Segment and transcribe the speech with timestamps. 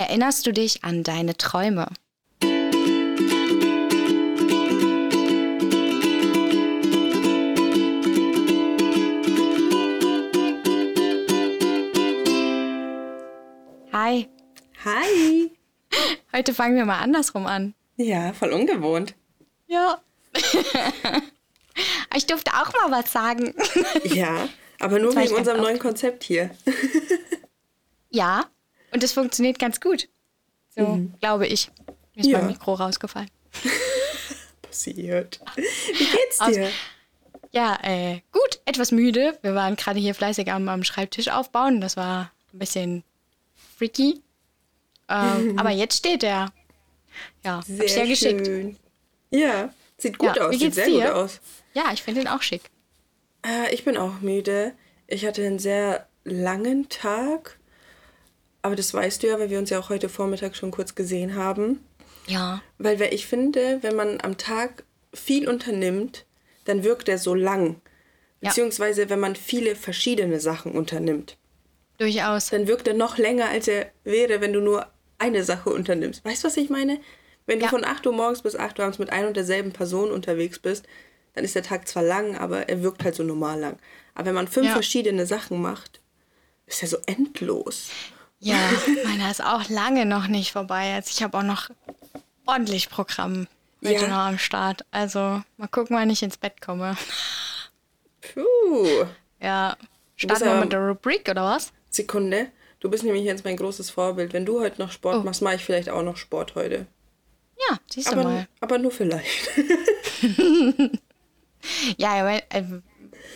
[0.00, 1.86] Erinnerst du dich an deine Träume?
[13.92, 14.26] Hi.
[14.86, 15.50] Hi.
[16.32, 17.74] Heute fangen wir mal andersrum an.
[17.98, 19.14] Ja, voll ungewohnt.
[19.66, 20.00] Ja.
[22.16, 23.54] ich durfte auch mal was sagen.
[24.04, 24.48] Ja,
[24.78, 26.48] aber nur wegen unserem neuen Konzept hier.
[28.08, 28.46] ja,
[28.92, 30.08] und es funktioniert ganz gut.
[30.76, 31.14] So, mhm.
[31.20, 31.70] glaube ich.
[32.14, 32.38] Mir ist ja.
[32.38, 33.30] mein Mikro rausgefallen.
[34.62, 35.40] Passiert.
[35.56, 36.66] Wie geht's dir?
[36.66, 36.72] Aus,
[37.52, 39.36] ja, äh, gut, etwas müde.
[39.42, 41.80] Wir waren gerade hier fleißig am, am Schreibtisch aufbauen.
[41.80, 43.04] Das war ein bisschen
[43.76, 44.22] freaky.
[45.08, 46.52] Ähm, aber jetzt steht er.
[47.44, 48.46] Ja, sehr ja geschickt.
[48.46, 48.76] Schön.
[49.30, 50.58] Ja, sieht gut ja, aus.
[50.58, 51.06] Sieht sehr dir?
[51.06, 51.40] gut aus.
[51.74, 52.62] Ja, ich finde ihn auch schick.
[53.44, 54.72] Äh, ich bin auch müde.
[55.08, 57.58] Ich hatte einen sehr langen Tag.
[58.62, 61.34] Aber das weißt du ja, weil wir uns ja auch heute Vormittag schon kurz gesehen
[61.34, 61.80] haben.
[62.26, 62.62] Ja.
[62.78, 66.26] Weil ich finde, wenn man am Tag viel unternimmt,
[66.64, 67.80] dann wirkt er so lang.
[68.40, 68.48] Ja.
[68.48, 71.36] Beziehungsweise, wenn man viele verschiedene Sachen unternimmt.
[71.98, 72.48] Durchaus.
[72.50, 74.86] Dann wirkt er noch länger, als er wäre, wenn du nur
[75.18, 76.24] eine Sache unternimmst.
[76.24, 77.00] Weißt du, was ich meine?
[77.46, 77.66] Wenn ja.
[77.66, 80.58] du von 8 Uhr morgens bis 8 Uhr abends mit einer und derselben Person unterwegs
[80.58, 80.86] bist,
[81.34, 83.78] dann ist der Tag zwar lang, aber er wirkt halt so normal lang.
[84.14, 84.72] Aber wenn man fünf ja.
[84.72, 86.00] verschiedene Sachen macht,
[86.66, 87.90] ist er so endlos.
[88.40, 88.56] Ja,
[89.04, 90.94] meiner ist auch lange noch nicht vorbei.
[90.94, 91.70] Also ich habe auch noch
[92.46, 93.46] ordentlich Programm
[93.84, 94.08] heute ja.
[94.08, 94.84] noch am Start.
[94.90, 96.96] Also mal gucken, wann ich ins Bett komme.
[98.20, 99.06] Puh.
[99.40, 99.76] Ja.
[100.16, 101.72] Starten wir mit der Rubrik oder was?
[101.90, 102.50] Sekunde.
[102.80, 104.32] Du bist nämlich jetzt mein großes Vorbild.
[104.32, 105.22] Wenn du heute noch Sport oh.
[105.22, 106.86] machst, mache ich vielleicht auch noch Sport heute.
[107.68, 108.48] Ja, siehst aber, du mal.
[108.60, 109.50] Aber nur vielleicht.
[111.98, 112.64] ja, aber, äh,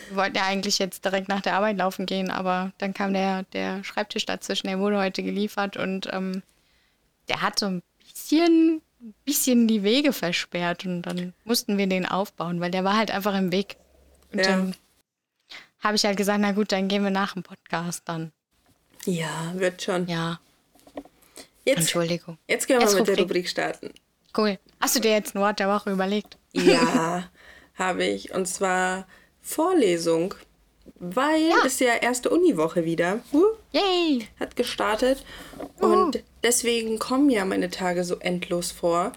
[0.09, 3.43] wir wollten ja eigentlich jetzt direkt nach der Arbeit laufen gehen, aber dann kam der,
[3.53, 6.43] der Schreibtisch dazwischen, der wurde heute geliefert und ähm,
[7.27, 8.81] der hat so ein bisschen,
[9.23, 13.37] bisschen die Wege versperrt und dann mussten wir den aufbauen, weil der war halt einfach
[13.37, 13.77] im Weg.
[14.31, 14.45] Und ja.
[14.45, 14.75] dann
[15.79, 18.31] habe ich halt gesagt, na gut, dann gehen wir nach dem Podcast dann.
[19.05, 20.07] Ja, wird schon.
[20.07, 20.39] Ja.
[21.63, 22.37] Jetzt, Entschuldigung.
[22.47, 23.15] Jetzt können wir mit Rubrik.
[23.15, 23.91] der Rubrik starten.
[24.37, 24.59] Cool.
[24.79, 26.37] Hast du dir jetzt ein Wort der Woche überlegt?
[26.53, 27.29] Ja,
[27.75, 28.33] habe ich.
[28.33, 29.07] Und zwar
[29.45, 30.33] Vorlesung.
[30.99, 31.55] Weil ja.
[31.65, 33.19] es ja erste Uniwoche wieder.
[33.31, 34.27] Uh, Yay!
[34.39, 35.23] Hat gestartet.
[35.79, 35.85] Uh.
[35.85, 39.13] Und deswegen kommen ja meine Tage so endlos vor.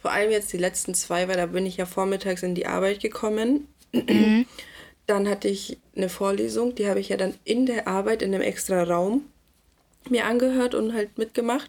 [0.00, 3.00] Vor allem jetzt die letzten zwei, weil da bin ich ja vormittags in die Arbeit
[3.00, 3.68] gekommen.
[3.92, 4.46] Mhm.
[5.06, 8.42] Dann hatte ich eine Vorlesung, die habe ich ja dann in der Arbeit in einem
[8.42, 9.24] extra Raum
[10.08, 11.68] mir angehört und halt mitgemacht,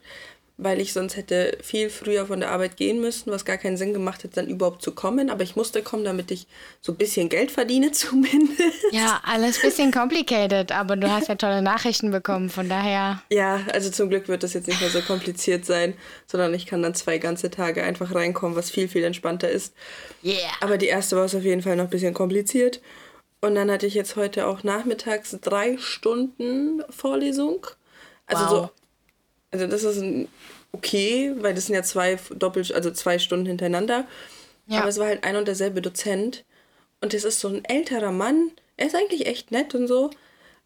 [0.57, 3.91] weil ich sonst hätte viel früher von der Arbeit gehen müssen, was gar keinen Sinn
[3.91, 5.31] gemacht hätte, dann überhaupt zu kommen.
[5.31, 6.45] Aber ich musste kommen, damit ich
[6.79, 8.83] so ein bisschen Geld verdiene zumindest.
[8.91, 13.23] Ja, alles ein bisschen complicated, aber du hast ja tolle Nachrichten bekommen, von daher.
[13.31, 15.95] Ja, also zum Glück wird das jetzt nicht mehr so kompliziert sein,
[16.27, 19.73] sondern ich kann dann zwei ganze Tage einfach reinkommen, was viel, viel entspannter ist.
[20.23, 20.37] Yeah.
[20.61, 22.79] Aber die erste war es auf jeden Fall noch ein bisschen kompliziert.
[23.41, 27.67] Und dann hatte ich jetzt heute auch nachmittags drei Stunden Vorlesung.
[28.25, 28.49] Also wow.
[28.49, 28.69] so,
[29.53, 30.03] also das ist
[30.71, 34.07] okay, weil das sind ja zwei doppelt, also zwei Stunden hintereinander.
[34.65, 34.79] Ja.
[34.79, 36.43] Aber es war halt ein und derselbe Dozent.
[37.01, 38.51] Und das ist so ein älterer Mann.
[38.77, 40.09] Er ist eigentlich echt nett und so.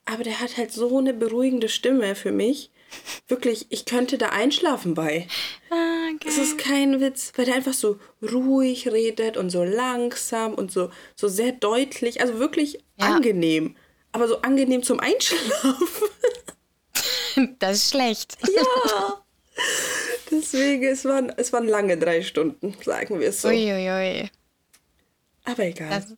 [0.06, 2.72] Aber der hat halt so eine beruhigende Stimme für mich.
[3.28, 5.28] Wirklich, ich könnte da einschlafen bei.
[5.69, 6.19] Ah, okay.
[6.24, 10.90] Das ist kein Witz, weil der einfach so ruhig redet und so langsam und so,
[11.16, 12.22] so sehr deutlich.
[12.22, 13.16] Also wirklich ja.
[13.16, 13.75] angenehm.
[14.14, 15.88] Aber so angenehm zum Einschlafen.
[17.59, 18.38] Das ist schlecht.
[18.44, 19.14] Ja.
[20.31, 23.48] Deswegen, es waren, es waren lange drei Stunden, sagen wir es so.
[23.48, 23.90] Uiuiui.
[23.90, 24.30] Ui, ui.
[25.46, 25.90] Aber egal.
[25.90, 26.14] Das,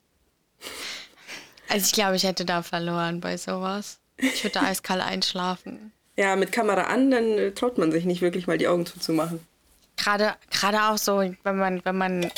[1.70, 4.00] also ich glaube, ich hätte da verloren bei sowas.
[4.18, 5.92] Ich würde da eiskalt einschlafen.
[6.18, 9.40] Ja, mit Kamera an, dann traut man sich nicht wirklich mal die Augen zuzumachen.
[10.02, 12.32] Gerade, gerade auch so, wenn man, wenn man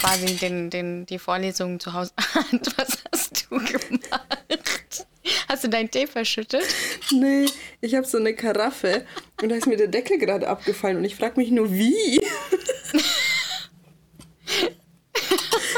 [0.00, 2.78] quasi den, den, die Vorlesungen zu Hause hat.
[2.78, 5.06] Was hast du gemacht?
[5.48, 6.64] Hast du deinen Tee verschüttet?
[7.10, 7.46] Nee,
[7.80, 9.06] ich habe so eine Karaffe
[9.42, 12.20] und da ist mir der Deckel gerade abgefallen und ich frage mich nur, wie?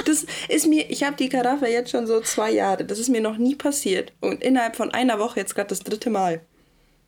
[0.04, 2.84] Das ist mir, ich habe die Karaffe jetzt schon so zwei Jahre.
[2.84, 4.12] Das ist mir noch nie passiert.
[4.20, 6.42] Und innerhalb von einer Woche jetzt gerade das dritte Mal.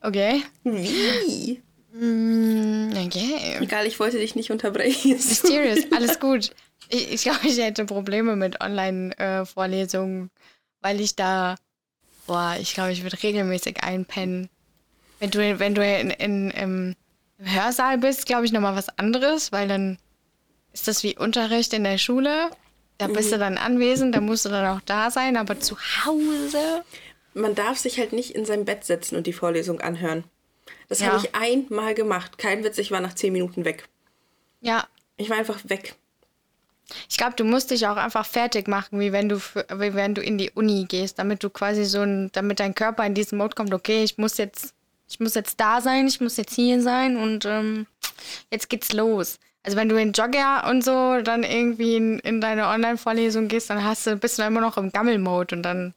[0.01, 0.43] Okay.
[0.65, 1.63] Wie?
[1.93, 3.59] Mm, okay.
[3.61, 5.13] Egal, ich wollte dich nicht unterbrechen.
[5.29, 6.51] Mysterious, alles gut.
[6.89, 10.31] Ich, ich glaube, ich hätte Probleme mit Online-Vorlesungen,
[10.81, 11.57] weil ich da,
[12.27, 14.49] boah, ich glaube, ich würde regelmäßig einpennen.
[15.19, 16.97] Wenn du, wenn du in, in, im
[17.39, 19.99] Hörsaal bist, glaube ich, nochmal was anderes, weil dann
[20.73, 22.51] ist das wie Unterricht in der Schule.
[22.99, 23.35] Da bist mhm.
[23.35, 26.85] du dann anwesend, da musst du dann auch da sein, aber zu Hause
[27.39, 30.25] man darf sich halt nicht in sein Bett setzen und die Vorlesung anhören.
[30.89, 31.09] Das Ja.
[31.09, 32.39] habe ich einmal gemacht.
[32.39, 33.89] Kein Witz, ich war nach zehn Minuten weg.
[34.61, 34.87] Ja,
[35.17, 35.95] Ich war einfach weg.
[37.09, 40.15] ich glaube, du musst dich auch einfach fertig machen, wie wenn du für, wie wenn
[40.15, 43.37] du in die Uni gehst, damit du quasi so ein, damit dein Körper in diesen
[43.39, 44.73] Mode kommt, okay, ich muss jetzt,
[45.09, 47.87] ich muss jetzt da sein, ich muss jetzt hier sein und ähm,
[48.51, 49.39] jetzt geht's los.
[49.65, 53.85] Also wenn du in Jogger und so dann irgendwie in, in deine Online-Vorlesung gehst, dann
[53.85, 55.93] hast du, bist du immer noch im Gammel-Mode und dann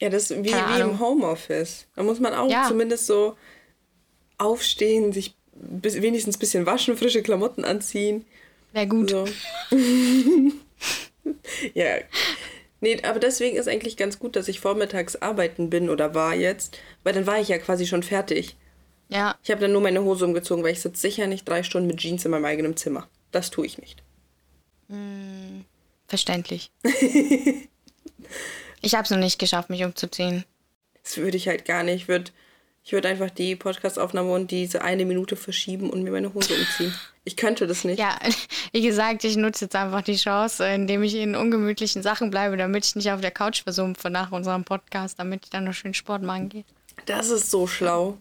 [0.00, 1.00] Ja, das ist wie, wie im.
[1.00, 1.86] Homeoffice.
[1.96, 2.68] Da muss man auch Ja.
[2.68, 3.36] zumindest so
[4.40, 8.24] aufstehen, sich bis, wenigstens ein bisschen waschen, frische Klamotten anziehen.
[8.72, 9.10] wäre gut.
[9.10, 9.26] So.
[11.74, 11.96] ja.
[12.80, 16.78] Nee, aber deswegen ist eigentlich ganz gut, dass ich vormittags arbeiten bin oder war jetzt,
[17.04, 18.56] weil dann war ich ja quasi schon fertig.
[19.10, 21.88] Ja, Ich habe dann nur meine Hose umgezogen, weil ich sitze sicher nicht drei Stunden
[21.88, 23.08] mit Jeans in meinem eigenen Zimmer.
[23.32, 24.02] Das tue ich nicht.
[26.06, 26.70] verständlich.
[28.82, 30.44] ich habe es noch nicht geschafft, mich umzuziehen.
[31.02, 32.02] Das würde ich halt gar nicht.
[32.02, 32.30] Ich würde
[32.90, 36.92] ich würd einfach die Podcastaufnahme und diese eine Minute verschieben und mir meine Hose umziehen.
[37.22, 38.00] Ich könnte das nicht.
[38.00, 38.18] Ja,
[38.72, 42.84] wie gesagt, ich nutze jetzt einfach die Chance, indem ich in ungemütlichen Sachen bleibe, damit
[42.84, 46.24] ich nicht auf der Couch versumpfe nach unserem Podcast, damit ich dann noch schön Sport
[46.24, 46.64] machen gehe.
[47.06, 48.18] Das ist so schlau.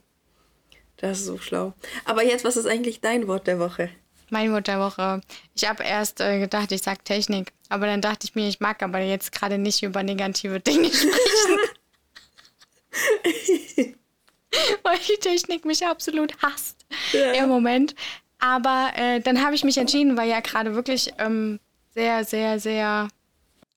[0.98, 1.74] Das ist so schlau.
[2.06, 3.90] Aber jetzt, was ist eigentlich dein Wort der Woche?
[4.30, 5.22] Mein Wort der Woche.
[5.56, 8.84] Ich habe erst äh, gedacht, ich sag Technik, aber dann dachte ich mir, ich mag
[8.84, 11.58] aber jetzt gerade nicht über negative Dinge sprechen.
[14.84, 17.34] Weil die Technik mich absolut hasst Ja.
[17.34, 17.96] im Moment.
[18.40, 21.60] Aber äh, dann habe ich mich entschieden, weil ja gerade wirklich ähm,
[21.94, 23.10] sehr, sehr, sehr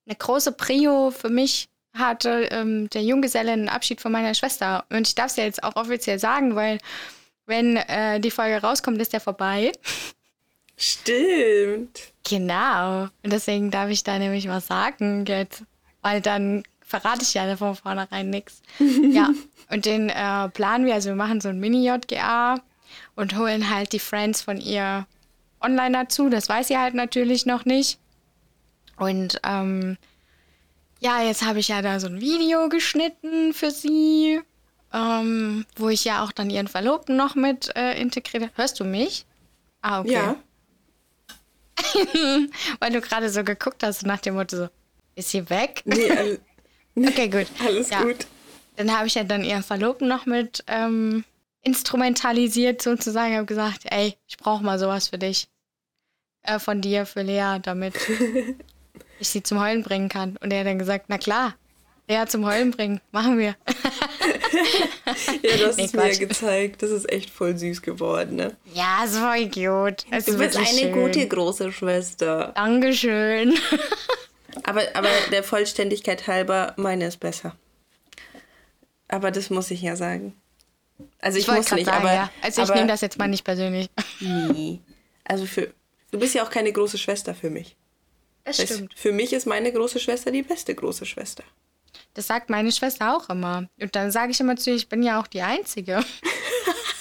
[0.06, 4.84] eine große Prio für mich hatte ähm, der Junggesellenabschied von meiner Schwester.
[4.90, 6.78] Und ich darf es ja jetzt auch offiziell sagen, weil
[7.46, 9.72] wenn äh, die Folge rauskommt, ist der vorbei.
[10.76, 12.12] Stimmt.
[12.28, 13.02] Genau.
[13.22, 15.64] Und deswegen darf ich da nämlich was sagen jetzt.
[16.02, 16.62] Weil dann
[16.93, 18.61] verrate ich ja von vornherein nichts.
[19.12, 19.31] Ja.
[19.71, 22.61] Und den äh, planen wir, also wir machen so ein Mini-JGA
[23.17, 25.06] und holen halt die Friends von ihr
[25.61, 26.29] online dazu.
[26.29, 27.99] Das weiß sie halt natürlich noch nicht.
[28.99, 29.97] Und ähm,
[31.00, 34.41] ja, jetzt habe ich ja da so ein Video geschnitten für sie,
[34.93, 38.53] ähm, wo ich ja auch dann ihren Verlobten noch mit äh, integriert habe.
[38.56, 39.25] Hörst du mich?
[39.81, 40.12] Ah, okay.
[40.12, 40.37] Ja.
[42.81, 44.69] Weil du gerade so geguckt hast nach dem Motto so,
[45.15, 45.83] ist sie weg?
[45.87, 46.39] Nee, all,
[47.09, 47.47] Okay, gut.
[47.65, 48.03] alles Ja.
[48.03, 48.27] gut.
[48.77, 51.25] Dann habe ich ja dann ihren Verlobten noch mit ähm,
[51.62, 53.31] instrumentalisiert sozusagen.
[53.33, 55.49] Ich habe gesagt, ey, ich brauche mal sowas für dich.
[56.43, 57.94] Äh, von dir, für Lea, damit
[59.21, 60.37] ich sie zum Heulen bringen kann.
[60.43, 61.55] Und er hat dann gesagt, na klar,
[62.09, 63.56] Lea zum Heulen bringen, machen wir.
[65.43, 66.83] Ja, du hast Nee, es mir gezeigt.
[66.83, 68.56] Das ist echt voll süß geworden, ne?
[68.75, 70.05] ja, so voll cute.
[70.11, 71.29] Es ist wirklich schön.
[71.29, 72.53] große Schwester.
[72.55, 73.55] Dankeschön.
[74.64, 77.56] Aber, aber der Vollständigkeit halber, meine ist besser.
[79.08, 80.34] Aber das muss ich ja sagen.
[81.20, 82.31] Also ich, Ich muss nicht, sagen, aber, ja.
[82.40, 83.88] Also ich aber nehme das jetzt mal nicht persönlich.
[84.20, 84.81] nie.
[85.25, 85.72] Also für
[86.10, 87.76] du bist ja auch keine große Schwester für mich.
[88.44, 91.44] Das Das heißt, für mich ist meine große Schwester die beste große Schwester.
[92.14, 93.69] Das sagt meine Schwester auch immer.
[93.81, 96.05] Und dann sage ich immer zu ihr, ich bin ja auch die Einzige.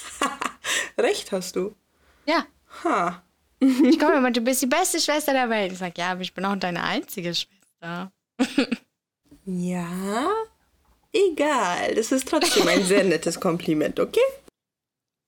[0.98, 1.74] Recht hast du.
[2.26, 2.46] Ja.
[2.84, 3.22] Ha.
[3.62, 5.72] Ich komme immer, du bist die beste Schwester der Welt.
[5.72, 8.12] Ich sage, ja, aber ich bin auch deine einzige Schwester.
[9.44, 10.28] Ja.
[11.12, 11.94] Egal.
[11.94, 14.20] Das ist trotzdem ein sehr nettes Kompliment, okay?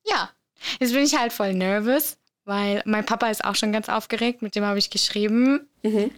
[0.06, 0.30] Ja.
[0.78, 4.40] Jetzt bin ich halt voll nervös, weil mein Papa ist auch schon ganz aufgeregt.
[4.40, 5.68] Mit dem habe ich geschrieben.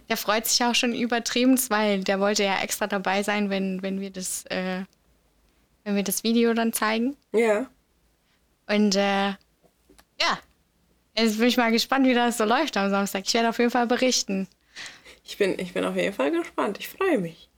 [0.09, 3.99] Der freut sich auch schon übertrieben, weil der wollte ja extra dabei sein, wenn, wenn
[3.99, 4.83] wir das, äh,
[5.83, 7.17] wenn wir das Video dann zeigen.
[7.33, 7.67] Ja.
[8.67, 9.29] Und äh,
[10.21, 10.39] ja,
[11.17, 13.23] jetzt bin ich mal gespannt, wie das so läuft am Samstag.
[13.25, 14.47] Ich werde auf jeden Fall berichten.
[15.23, 16.77] Ich bin, ich bin auf jeden Fall gespannt.
[16.79, 17.49] Ich freue mich.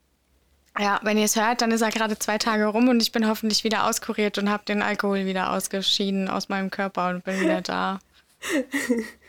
[0.77, 3.27] Ja, wenn ihr es hört, dann ist er gerade zwei Tage rum und ich bin
[3.27, 7.61] hoffentlich wieder auskuriert und habe den Alkohol wieder ausgeschieden aus meinem Körper und bin wieder
[7.61, 7.99] da.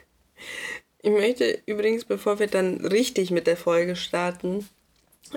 [1.02, 4.68] Ich möchte übrigens, bevor wir dann richtig mit der Folge starten,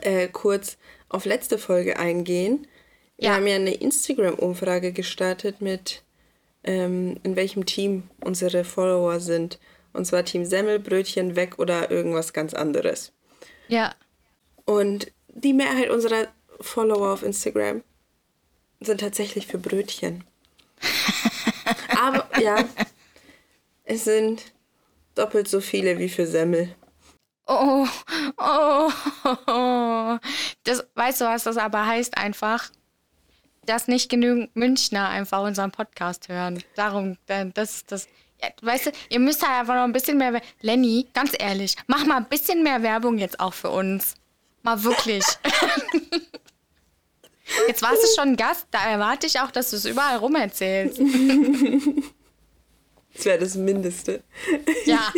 [0.02, 0.78] äh, kurz
[1.10, 2.68] auf letzte Folge eingehen.
[3.18, 3.36] Wir Ja.
[3.36, 6.04] haben ja eine Instagram-Umfrage gestartet mit,
[6.64, 9.60] ähm, in welchem Team unsere Follower sind.
[9.94, 13.12] Und zwar Team Semmelbrötchen weg oder irgendwas ganz anderes.
[13.68, 13.94] Ja,
[14.66, 16.28] Und die Mehrheit unserer
[16.60, 17.84] Follower auf Instagram
[18.80, 20.24] sind tatsächlich für Brötchen.
[22.00, 22.64] Aber ja,
[23.84, 24.54] es sind
[25.16, 26.76] doppelt so viele wie für Semmel.
[27.46, 27.86] Oh,
[28.38, 28.92] oh,
[29.48, 30.18] oh.
[30.64, 32.72] Das, weißt du, was das aber heißt einfach?
[33.66, 36.64] Dass nicht genügend Münchner einfach unseren Podcast hören.
[36.76, 37.18] Darum,
[37.54, 38.08] das das.
[38.62, 40.42] Weißt du, ihr müsst halt einfach noch ein bisschen mehr.
[40.62, 44.16] Lenny, ganz ehrlich, mach mal ein bisschen mehr Werbung jetzt auch für uns.
[44.64, 45.24] Mal wirklich.
[47.68, 50.36] Jetzt warst du schon ein Gast, da erwarte ich auch, dass du es überall rum
[50.36, 51.00] erzählst.
[53.16, 54.24] Das wäre das Mindeste.
[54.86, 55.14] Ja.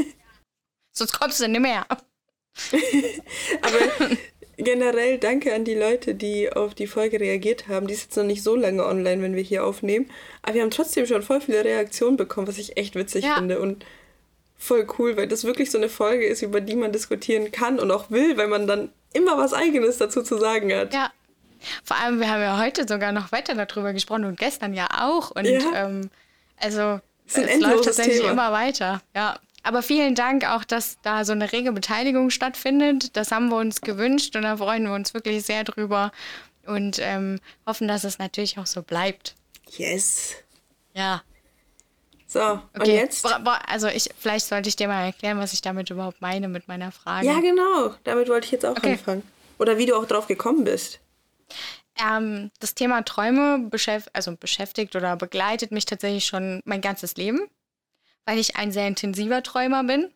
[0.92, 1.86] Sonst kommst du nicht mehr.
[3.62, 4.10] Aber
[4.58, 7.88] generell danke an die Leute, die auf die Folge reagiert haben.
[7.88, 10.10] Die ist jetzt noch nicht so lange online, wenn wir hier aufnehmen.
[10.42, 13.36] Aber wir haben trotzdem schon voll viele Reaktionen bekommen, was ich echt witzig Ja.
[13.36, 13.60] finde.
[13.60, 13.86] Und
[14.58, 17.92] voll cool, weil das wirklich so eine Folge ist, über die man diskutieren kann und
[17.92, 20.94] auch will, weil man dann immer was Eigenes dazu zu sagen hat.
[20.94, 21.12] Ja.
[21.84, 25.32] Vor allem, wir haben ja heute sogar noch weiter darüber gesprochen und gestern ja auch.
[25.32, 25.86] Und Ja.
[25.86, 26.10] ähm,
[26.58, 28.32] also es läuft tatsächlich Thema.
[28.32, 29.02] immer weiter.
[29.16, 29.38] Ja.
[29.66, 33.18] Aber vielen Dank auch, dass da so eine rege Beteiligung stattfindet.
[33.18, 36.12] Das haben wir uns gewünscht und da freuen wir uns wirklich sehr drüber
[36.68, 39.34] und ähm, hoffen, dass es natürlich auch so bleibt.
[39.78, 40.36] Yes.
[40.94, 41.24] Ja.
[42.28, 42.96] So, und Okay.
[42.96, 43.24] jetzt?
[43.24, 46.48] Bra- bra- Also ich, vielleicht sollte ich dir mal erklären, was ich damit überhaupt meine
[46.48, 47.26] mit meiner Frage.
[47.26, 47.96] Ja, genau.
[48.04, 48.92] Damit wollte ich jetzt auch Okay.
[48.94, 49.24] anfangen.
[49.58, 51.00] Oder wie du auch drauf gekommen bist.
[51.98, 57.48] Ähm, das Thema Träume beschäf also beschäftigt oder begleitet mich tatsächlich schon mein ganzes Leben,
[58.25, 60.10] weil ich ein sehr intensiver Träumer bin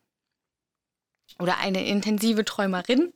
[1.37, 3.13] oder eine intensive Träumerin.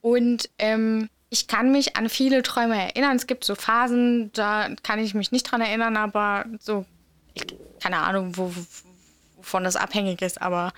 [0.00, 3.16] Und ähm, ich kann mich an viele Träume erinnern.
[3.16, 6.84] Es gibt so Phasen, da kann ich mich nicht dran erinnern, aber so,
[7.34, 7.44] ich,
[7.80, 8.52] keine Ahnung, wo,
[9.36, 10.72] wovon das abhängig ist, aber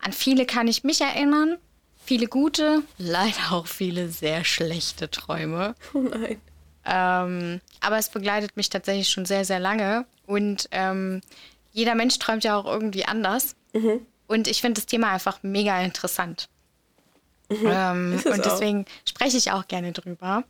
[0.00, 1.58] an viele kann ich mich erinnern.
[2.04, 5.76] Viele gute, leider auch viele sehr schlechte Träume.
[5.94, 6.40] Oh nein.
[6.84, 10.04] Ähm, aber es begleitet mich tatsächlich schon sehr, sehr lange.
[10.26, 11.20] Und ähm,
[11.72, 13.56] jeder Mensch träumt ja auch irgendwie anders.
[14.26, 16.48] Und ich finde das Thema einfach mega interessant.
[17.50, 18.44] Ähm, Ist es und auch.
[18.44, 20.44] deswegen spreche ich auch gerne drüber.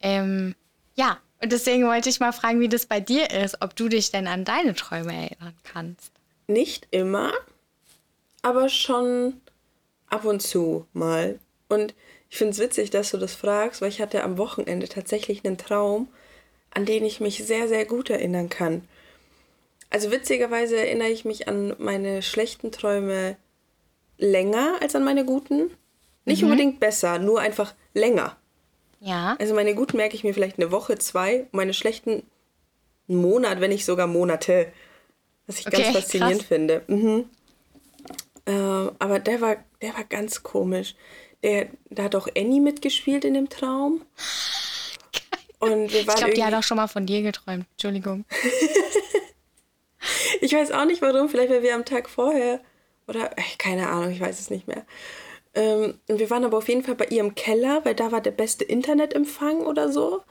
[0.00, 0.54] Ähm,
[0.94, 4.10] ja, und deswegen wollte ich mal fragen, wie das bei dir ist, ob du dich
[4.10, 6.12] denn an deine Träume erinnern kannst.
[6.46, 7.32] Nicht immer,
[8.42, 9.40] aber schon
[10.08, 11.38] ab und zu mal.
[11.68, 11.94] Und
[12.30, 15.58] ich finde es witzig, dass du das fragst, weil ich hatte am Wochenende tatsächlich einen
[15.58, 16.08] Traum,
[16.70, 18.82] an den ich mich sehr, sehr gut erinnern kann.
[19.90, 23.36] Also witzigerweise erinnere ich mich an meine schlechten Träume
[24.18, 25.70] länger als an meine guten.
[26.24, 28.36] Nicht unbedingt besser, nur einfach länger.
[29.00, 29.36] Ja.
[29.38, 32.22] Also meine guten merke ich mir vielleicht eine Woche, zwei, meine schlechten
[33.08, 34.70] einen Monat, wenn nicht sogar Monate.
[35.46, 36.48] Was ich Okay, ganz faszinierend krass.
[36.48, 36.82] finde.
[36.88, 37.24] Mhm.
[38.46, 40.94] Ähm, aber der war, der war ganz komisch.
[41.42, 44.02] Der, da hat auch Annie mitgespielt in dem Traum.
[45.60, 47.66] Und wir waren Ich glaube, die hat auch schon mal von dir geträumt.
[47.72, 48.24] Entschuldigung.
[50.40, 52.60] Ich weiß auch nicht warum, vielleicht weil wir am Tag vorher
[53.06, 54.84] oder äh, keine Ahnung, ich weiß es nicht mehr.
[55.54, 58.20] Ähm, und wir waren aber auf jeden Fall bei ihr im Keller, weil da war
[58.20, 60.22] der beste Internetempfang oder so.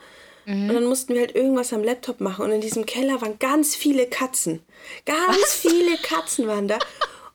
[0.48, 2.46] Und dann mussten wir halt irgendwas am Laptop machen.
[2.46, 4.62] Und in diesem Keller waren ganz viele Katzen.
[5.06, 6.80] Ganz viele Katzen waren da.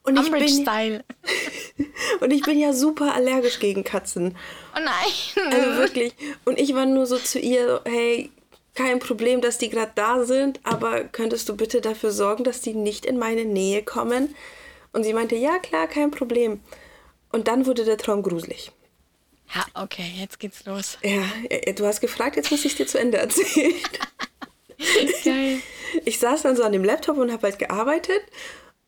[0.03, 1.05] Und ich, bin, Umbridge-Style.
[2.21, 4.35] und ich bin ja super allergisch gegen Katzen.
[4.75, 5.53] Oh nein.
[5.53, 6.15] Also wirklich.
[6.47, 8.31] Und ich war nur so zu ihr, hey,
[8.75, 12.75] kein Problem, dass die gerade da sind, aber könntest du bitte dafür sorgen, dass die
[12.75, 14.35] nicht in meine Nähe kommen?
[14.93, 16.61] Und sie meinte, ja klar, kein Problem.
[17.31, 18.73] Und dann wurde der Traum gruselig.
[19.55, 20.99] Ja, okay, jetzt geht's los.
[21.03, 21.25] Ja,
[21.73, 23.75] du hast gefragt, jetzt muss ich dir zu Ende erzählen.
[25.25, 25.59] Geil.
[26.05, 28.23] Ich saß dann so an dem Laptop und habe halt gearbeitet.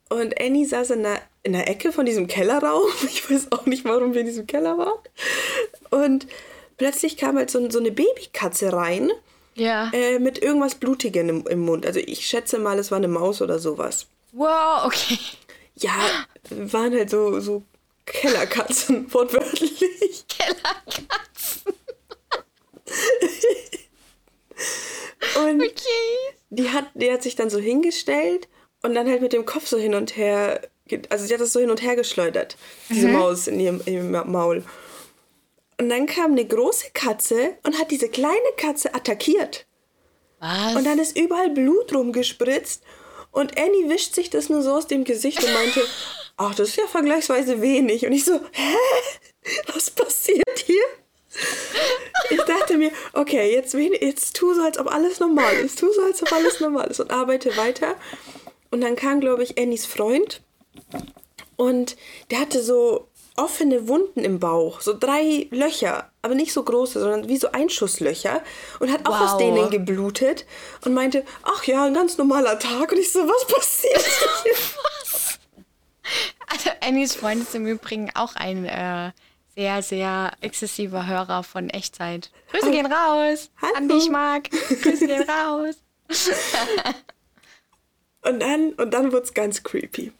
[0.08, 2.90] Und Annie saß in der, in der Ecke von diesem Kellerraum.
[3.04, 4.98] Ich weiß auch nicht, warum wir in diesem Keller waren.
[5.90, 6.26] Und
[6.76, 9.10] plötzlich kam halt so, so eine Babykatze rein.
[9.54, 9.90] Ja.
[9.92, 11.86] Äh, mit irgendwas Blutigem im, im Mund.
[11.86, 14.06] Also ich schätze mal, es war eine Maus oder sowas.
[14.32, 15.18] Wow, okay.
[15.76, 15.94] Ja,
[16.50, 17.62] waren halt so, so
[18.06, 20.24] Kellerkatzen, wortwörtlich.
[20.28, 21.72] Kellerkatzen.
[25.36, 26.34] Und Okay.
[26.50, 28.48] die hat, die hat sich dann so hingestellt
[28.82, 30.60] und dann halt mit dem Kopf so hin und her,
[31.08, 32.56] also sie hat das so hin und her geschleudert,
[32.88, 34.64] diese Maus in ihrem, ihrem Ma- Maul.
[35.78, 39.66] Und dann kam eine große Katze und hat diese kleine Katze attackiert.
[40.38, 40.76] Was?
[40.76, 42.82] Und dann ist überall Blut rumgespritzt.
[43.32, 45.82] Und Annie wischt sich das nur so aus dem Gesicht und meinte,
[46.36, 48.06] ach, das ist ja vergleichsweise wenig.
[48.06, 48.76] Und ich so, hä?
[49.74, 50.84] Was passiert hier?
[52.30, 55.80] Ich dachte mir, okay, jetzt, jetzt tu so, als ob alles normal ist.
[55.80, 57.96] Tu so, als ob alles normal ist und arbeite weiter.
[58.70, 60.42] Und dann kam, glaube ich, Annies Freund.
[61.56, 61.96] Und
[62.30, 67.28] der hatte so offene Wunden im Bauch, so drei Löcher, aber nicht so große, sondern
[67.28, 68.42] wie so Einschusslöcher
[68.78, 69.38] und hat auch aus Wow.
[69.38, 70.46] denen geblutet
[70.84, 72.92] und meinte, ach ja, ein ganz normaler Tag.
[72.92, 74.04] Und ich so, was passiert
[74.42, 74.52] hier?
[76.46, 79.10] Also Annies Freund ist im Übrigen auch ein äh,
[79.56, 82.30] sehr, sehr exzessiver Hörer von Echtzeit.
[82.52, 83.74] Grüße gehen raus Hallo.
[83.76, 84.50] an dich, Marc.
[84.50, 85.74] Grüße gehen raus.
[88.22, 90.12] Und dann, und dann wurde es ganz creepy.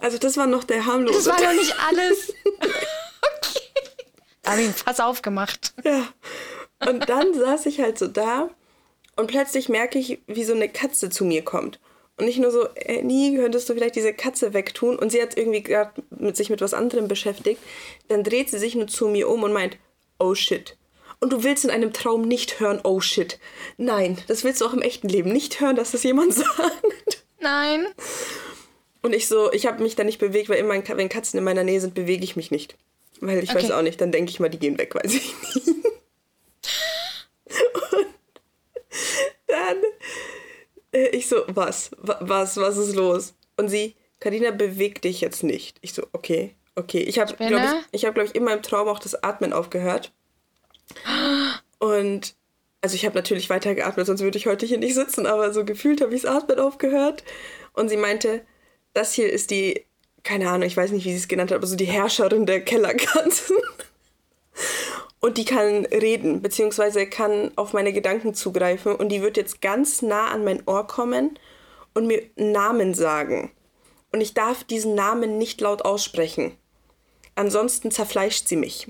[0.00, 2.32] Also das war noch der harmlose Das war noch nicht alles.
[2.46, 3.60] okay.
[4.42, 5.74] Da habe ich ein Fass aufgemacht.
[5.84, 6.08] Ja.
[6.86, 8.48] Und dann saß ich halt so da
[9.16, 11.78] und plötzlich merke ich, wie so eine Katze zu mir kommt.
[12.16, 14.98] Und nicht nur so, Annie, könntest du vielleicht diese Katze wegtun?
[14.98, 17.62] Und sie hat irgendwie gerade mit sich mit was anderem beschäftigt.
[18.08, 19.78] Dann dreht sie sich nur zu mir um und meint,
[20.18, 20.76] oh shit.
[21.20, 23.38] Und du willst in einem Traum nicht hören, oh shit.
[23.76, 27.24] Nein, das willst du auch im echten Leben nicht hören, dass das jemand sagt.
[27.40, 27.86] Nein.
[29.02, 31.64] Und ich so, ich habe mich da nicht bewegt, weil immer, wenn Katzen in meiner
[31.64, 32.76] Nähe sind, bewege ich mich nicht.
[33.20, 33.62] Weil ich okay.
[33.62, 35.68] weiß auch nicht, dann denke ich mal, die gehen weg, weiß ich nicht.
[37.92, 38.06] Und
[39.46, 39.76] dann
[40.92, 41.90] äh, ich so, was?
[41.98, 42.56] Was?
[42.56, 43.34] Was ist los?
[43.56, 45.78] Und sie, Karina, beweg dich jetzt nicht.
[45.80, 47.00] Ich so, okay, okay.
[47.00, 50.12] Ich habe, glaube ich, ich, hab, glaub ich, in meinem Traum auch das Atmen aufgehört.
[51.78, 52.34] Und
[52.82, 55.64] also ich habe natürlich weiter geatmet, sonst würde ich heute hier nicht sitzen, aber so
[55.64, 57.24] gefühlt habe ich das Atmen aufgehört.
[57.74, 58.42] Und sie meinte,
[58.92, 59.84] das hier ist die,
[60.22, 62.62] keine Ahnung, ich weiß nicht, wie sie es genannt hat, aber so die Herrscherin der
[62.64, 63.56] Kellerkatzen.
[65.20, 68.94] Und die kann reden, beziehungsweise kann auf meine Gedanken zugreifen.
[68.96, 71.38] Und die wird jetzt ganz nah an mein Ohr kommen
[71.92, 73.52] und mir Namen sagen.
[74.12, 76.56] Und ich darf diesen Namen nicht laut aussprechen.
[77.34, 78.88] Ansonsten zerfleischt sie mich.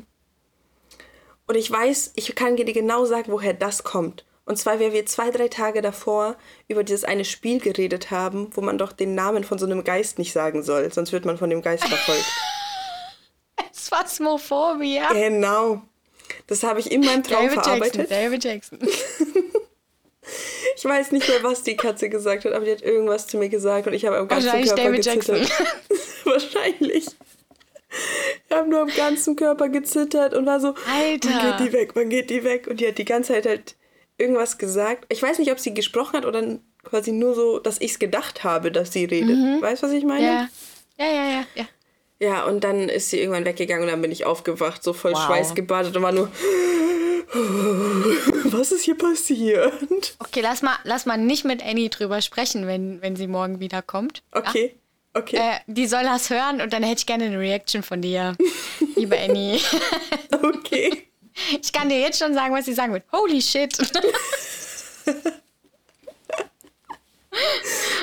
[1.49, 4.25] Und ich weiß, ich kann dir genau sagen, woher das kommt.
[4.51, 6.35] Und zwar, weil wir zwei, drei Tage davor
[6.67, 10.19] über dieses eine Spiel geredet haben, wo man doch den Namen von so einem Geist
[10.19, 12.27] nicht sagen soll, sonst wird man von dem Geist verfolgt.
[13.73, 15.13] Phasmophobia.
[15.13, 15.83] Genau.
[16.49, 18.11] Das habe ich in meinem Traum David verarbeitet.
[18.11, 18.79] Jackson, David Jackson.
[20.77, 23.51] ich weiß nicht mehr, was die Katze gesagt hat, aber die hat irgendwas zu mir
[23.51, 25.49] gesagt und ich habe am ganzen Körper David gezittert.
[26.25, 27.07] Wahrscheinlich.
[27.07, 31.29] Ich habe nur am ganzen Körper gezittert und war so, Alter.
[31.29, 32.67] wann geht die weg, wann geht die weg?
[32.67, 33.77] Und die hat die ganze Zeit halt
[34.21, 35.07] irgendwas gesagt.
[35.09, 38.45] Ich weiß nicht, ob sie gesprochen hat oder quasi nur so, dass ich es gedacht
[38.45, 39.37] habe, dass sie redet.
[39.37, 39.61] Mhm.
[39.61, 40.25] Weißt du, was ich meine?
[40.25, 40.49] Ja.
[40.99, 41.69] ja, ja, ja, ja.
[42.23, 45.25] Ja, und dann ist sie irgendwann weggegangen und dann bin ich aufgewacht, so voll wow.
[45.25, 46.31] schweißgebadet und war nur,
[48.45, 50.17] was ist hier passiert?
[50.19, 54.23] Okay, lass mal, lass mal nicht mit Annie drüber sprechen, wenn, wenn sie morgen wiederkommt.
[54.33, 54.75] Okay.
[54.75, 54.81] Ja?
[55.13, 55.37] Okay.
[55.37, 58.37] Äh, die soll das hören und dann hätte ich gerne eine Reaction von dir,
[58.97, 59.59] liebe Annie.
[60.43, 61.10] okay.
[61.63, 63.05] Ich kann dir jetzt schon sagen, was sie sagen wird.
[63.13, 63.77] Holy shit.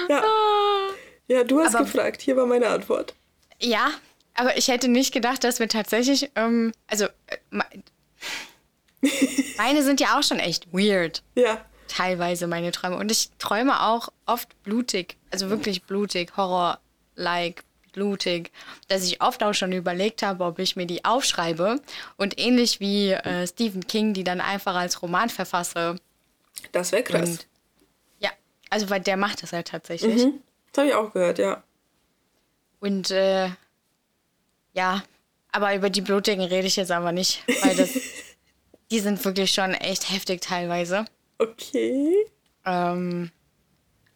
[0.10, 0.23] ja.
[1.28, 2.21] ja, du hast Aber, gefragt.
[2.21, 3.13] Hier war meine Antwort.
[3.60, 3.91] Ja,
[4.34, 7.38] aber ich hätte nicht gedacht, dass wir tatsächlich, ähm, also äh,
[9.58, 11.23] meine sind ja auch schon echt weird.
[11.36, 11.65] Ja.
[11.88, 12.97] Teilweise meine Träume.
[12.97, 17.63] Und ich träume auch oft blutig, also wirklich blutig, Horror-like,
[17.98, 18.52] blutig,
[18.88, 21.82] dass ich oft auch schon überlegt habe, ob ich mir die aufschreibe
[22.16, 25.96] und ähnlich wie äh, Stephen King, die dann einfach als Roman verfasse.
[26.72, 27.30] Das wäre krass.
[27.30, 27.48] Und,
[28.20, 28.30] ja,
[28.70, 30.26] also weil der macht das halt tatsächlich.
[30.26, 30.44] Mhm.
[30.72, 31.64] Das habe ich auch gehört, ja.
[32.80, 33.50] Und äh,
[34.74, 35.04] ja,
[35.52, 37.90] aber über die Blutigen rede ich jetzt aber nicht, weil das,
[38.92, 41.06] die sind wirklich schon echt heftig teilweise.
[41.40, 42.14] Okay.
[42.64, 43.32] Ähm,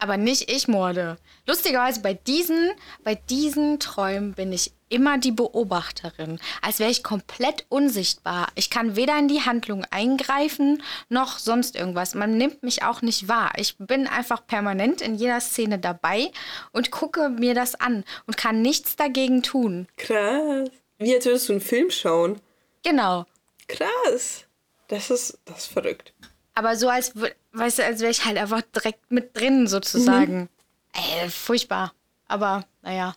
[0.01, 1.17] aber nicht ich morde.
[1.45, 2.71] Lustigerweise bei diesen,
[3.03, 8.47] bei diesen Träumen bin ich immer die Beobachterin, als wäre ich komplett unsichtbar.
[8.55, 12.15] Ich kann weder in die Handlung eingreifen noch sonst irgendwas.
[12.15, 13.53] Man nimmt mich auch nicht wahr.
[13.57, 16.31] Ich bin einfach permanent in jeder Szene dabei
[16.71, 19.87] und gucke mir das an und kann nichts dagegen tun.
[19.97, 20.69] Krass.
[20.97, 22.41] Wie als würdest du einen Film schauen.
[22.83, 23.25] Genau.
[23.67, 24.45] Krass.
[24.87, 26.13] Das ist, das ist verrückt.
[26.55, 27.13] Aber so als,
[27.53, 30.41] weißt du, als wäre ich halt einfach direkt mit drin sozusagen.
[30.41, 30.49] Mhm.
[30.93, 31.93] Ey, furchtbar.
[32.27, 33.15] Aber naja.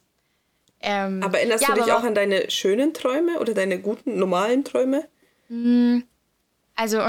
[0.81, 4.65] Ähm, aber erinnerst ja, du dich auch an deine schönen Träume oder deine guten, normalen
[4.65, 5.09] Träume?
[5.49, 6.05] Hm,
[6.75, 7.01] also,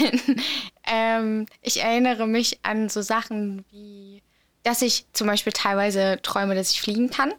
[0.86, 4.22] ähm, ich erinnere mich an so Sachen wie,
[4.62, 7.32] dass ich zum Beispiel teilweise träume, dass ich fliegen kann.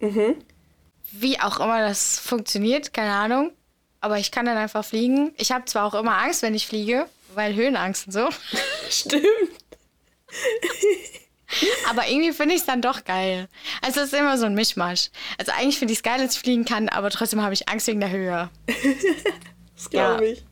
[0.00, 0.36] Mhm.
[1.12, 3.52] Wie auch immer das funktioniert, keine Ahnung.
[4.00, 5.32] Aber ich kann dann einfach fliegen.
[5.36, 8.28] Ich habe zwar auch immer Angst, wenn ich fliege, weil Höhenangst und so.
[8.90, 9.24] Stimmt.
[11.88, 13.48] aber irgendwie finde ich es dann doch geil.
[13.82, 15.10] Also es ist immer so ein Mischmasch.
[15.38, 17.86] Also eigentlich finde ich es geil, dass ich fliegen kann, aber trotzdem habe ich Angst
[17.86, 18.50] wegen der Höhe.
[19.76, 20.32] das glaube ja.
[20.32, 20.44] ich.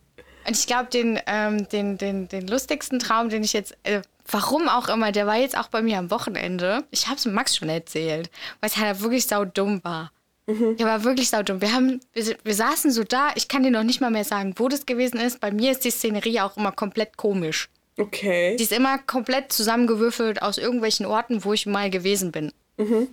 [0.47, 4.69] Und ich glaube, den, ähm, den, den, den lustigsten Traum, den ich jetzt, äh, warum
[4.69, 6.85] auch immer, der war jetzt auch bei mir am Wochenende.
[6.91, 10.13] Ich habe es Max schon erzählt, weil es halt wirklich sau dumm war.
[10.47, 10.77] Mhm.
[10.77, 11.61] Der war wirklich saudumm.
[11.61, 14.55] Wir, haben, wir, wir saßen so da, ich kann dir noch nicht mal mehr sagen,
[14.57, 15.41] wo das gewesen ist.
[15.41, 17.71] Bei mir ist die Szenerie auch immer komplett komisch.
[17.99, 18.57] Okay.
[18.57, 22.53] Die ist immer komplett zusammengewürfelt aus irgendwelchen Orten, wo ich mal gewesen bin.
[22.77, 23.09] Mhm.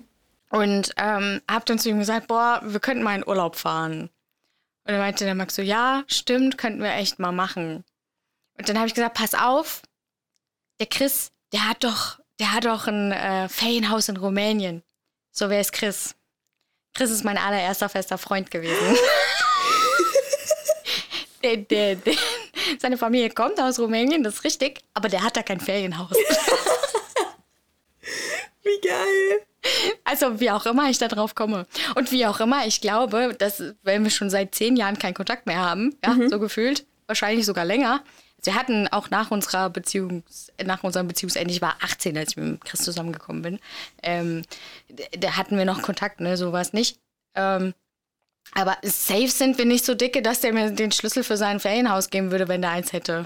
[0.50, 4.10] Und ähm, hab dann zu ihm gesagt, boah, wir könnten mal in Urlaub fahren.
[4.84, 7.86] Und dann meinte der Max so, ja, stimmt, könnten wir echt mal machen.
[8.58, 9.84] Und dann habe ich gesagt, pass auf,
[10.80, 14.84] der Chris, der hat doch, der hat doch ein äh, Ferienhaus in Rumänien.
[15.32, 16.16] So wer ist Chris?
[16.94, 18.98] Chris ist mein allererster fester Freund gewesen.
[21.44, 22.14] Der, der, der,
[22.80, 26.12] seine Familie kommt aus Rumänien, das ist richtig, aber der hat da kein Ferienhaus.
[28.64, 29.42] Wie geil.
[30.04, 31.66] Also wie auch immer ich da drauf komme.
[31.96, 35.48] Und wie auch immer ich glaube, dass, wenn wir schon seit zehn Jahren keinen Kontakt
[35.48, 36.30] mehr haben, ja, mhm.
[36.30, 38.04] so gefühlt, wahrscheinlich sogar länger.
[38.44, 40.24] Wir hatten auch nach unserer Beziehung,
[40.64, 43.60] nach unserem Beziehungsende, ich war 18, als ich mit Chris zusammengekommen bin,
[44.02, 44.44] ähm,
[45.18, 47.00] da hatten wir noch Kontakt, ne, sowas nicht.
[47.36, 47.74] Ähm,
[48.54, 52.10] aber safe sind wir nicht so dicke, dass der mir den Schlüssel für sein Ferienhaus
[52.10, 53.26] geben würde, wenn der eins hätte.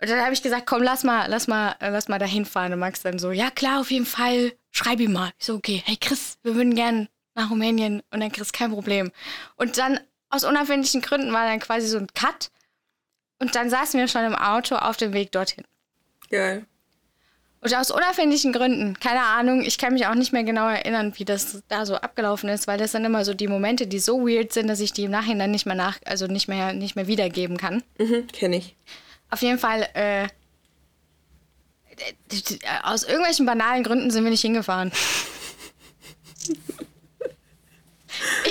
[0.00, 2.72] Und dann habe ich gesagt, komm, lass mal, lass mal, lass mal dahin fahren.
[2.72, 5.30] Und Max dann so, ja klar, auf jeden Fall, schreib ihm mal.
[5.38, 8.02] Ich so, okay, hey Chris, wir würden gern nach Rumänien.
[8.10, 9.12] Und dann Chris, kein Problem.
[9.56, 10.00] Und dann
[10.30, 12.50] aus unerfindlichen Gründen war dann quasi so ein Cut.
[13.38, 15.64] Und dann saßen wir schon im Auto auf dem Weg dorthin.
[16.30, 16.66] Geil.
[17.60, 21.24] Und aus unerfindlichen Gründen, keine Ahnung, ich kann mich auch nicht mehr genau erinnern, wie
[21.24, 24.52] das da so abgelaufen ist, weil das sind immer so die Momente, die so weird
[24.52, 27.56] sind, dass ich die im Nachhinein nicht mehr nach, also nicht mehr, nicht mehr wiedergeben
[27.56, 27.82] kann.
[27.98, 28.76] Mhm, kenne ich.
[29.30, 30.28] Auf jeden Fall, äh,
[32.82, 34.92] aus irgendwelchen banalen Gründen sind wir nicht hingefahren.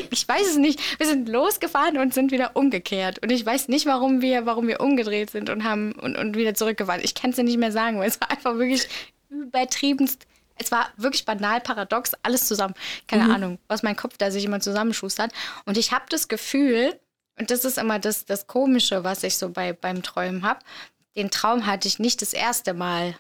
[0.10, 0.80] ich weiß es nicht.
[1.00, 3.20] Wir sind losgefahren und sind wieder umgekehrt.
[3.20, 6.54] Und ich weiß nicht, warum wir, warum wir umgedreht sind und haben und, und wieder
[6.54, 7.02] zurückgefahren.
[7.04, 8.88] Ich kann es dir nicht mehr sagen, weil es war einfach wirklich
[9.30, 10.26] übertriebenst.
[10.58, 12.76] Es war wirklich banal, paradox, alles zusammen.
[13.08, 13.32] Keine mhm.
[13.32, 15.32] Ahnung, was mein Kopf da sich immer zusammenschustert.
[15.66, 17.00] Und ich habe das Gefühl,
[17.38, 20.60] und das ist immer das, das Komische, was ich so bei, beim Träumen habe.
[21.16, 23.16] Den Traum hatte ich nicht das erste Mal.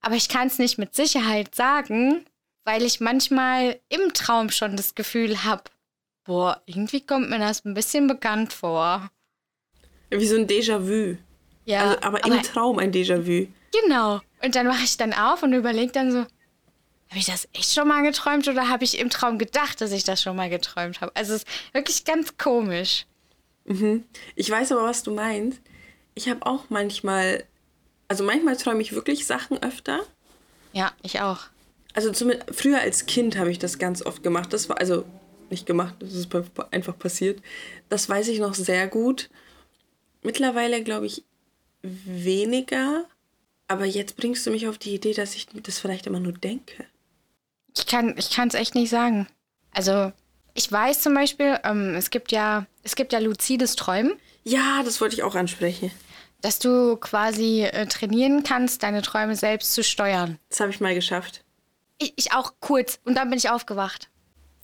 [0.00, 2.26] Aber ich kann es nicht mit Sicherheit sagen,
[2.64, 5.64] weil ich manchmal im Traum schon das Gefühl habe,
[6.24, 9.10] boah, irgendwie kommt mir das ein bisschen bekannt vor.
[10.10, 11.16] Wie so ein Déjà-vu.
[11.64, 11.80] Ja.
[11.80, 13.48] Also, aber, aber im Traum ein Déjà-vu.
[13.82, 14.20] Genau.
[14.42, 17.88] Und dann wache ich dann auf und überlege dann so, habe ich das echt schon
[17.88, 21.14] mal geträumt oder habe ich im Traum gedacht, dass ich das schon mal geträumt habe?
[21.14, 23.06] Also es ist wirklich ganz komisch.
[23.64, 24.04] Mhm.
[24.34, 25.60] Ich weiß aber, was du meinst.
[26.14, 27.44] Ich habe auch manchmal,
[28.08, 30.00] also manchmal träume ich wirklich Sachen öfter.
[30.72, 31.40] Ja, ich auch.
[31.94, 32.12] Also
[32.52, 34.52] früher als Kind habe ich das ganz oft gemacht.
[34.52, 35.04] Das war also
[35.50, 36.28] nicht gemacht, das ist
[36.70, 37.42] einfach passiert.
[37.88, 39.28] Das weiß ich noch sehr gut.
[40.22, 41.24] Mittlerweile glaube ich
[41.82, 43.04] weniger,
[43.68, 46.86] aber jetzt bringst du mich auf die Idee, dass ich das vielleicht immer nur denke.
[47.76, 49.26] Ich kann ich es echt nicht sagen.
[49.72, 50.12] Also
[50.54, 54.14] ich weiß zum Beispiel, ähm, es gibt ja es gibt ja luzides Träumen.
[54.44, 55.90] Ja, das wollte ich auch ansprechen.
[56.40, 60.38] Dass du quasi äh, trainieren kannst, deine Träume selbst zu steuern.
[60.48, 61.44] Das habe ich mal geschafft.
[62.02, 62.98] Ich, ich, auch kurz.
[63.04, 64.10] Und dann bin ich aufgewacht.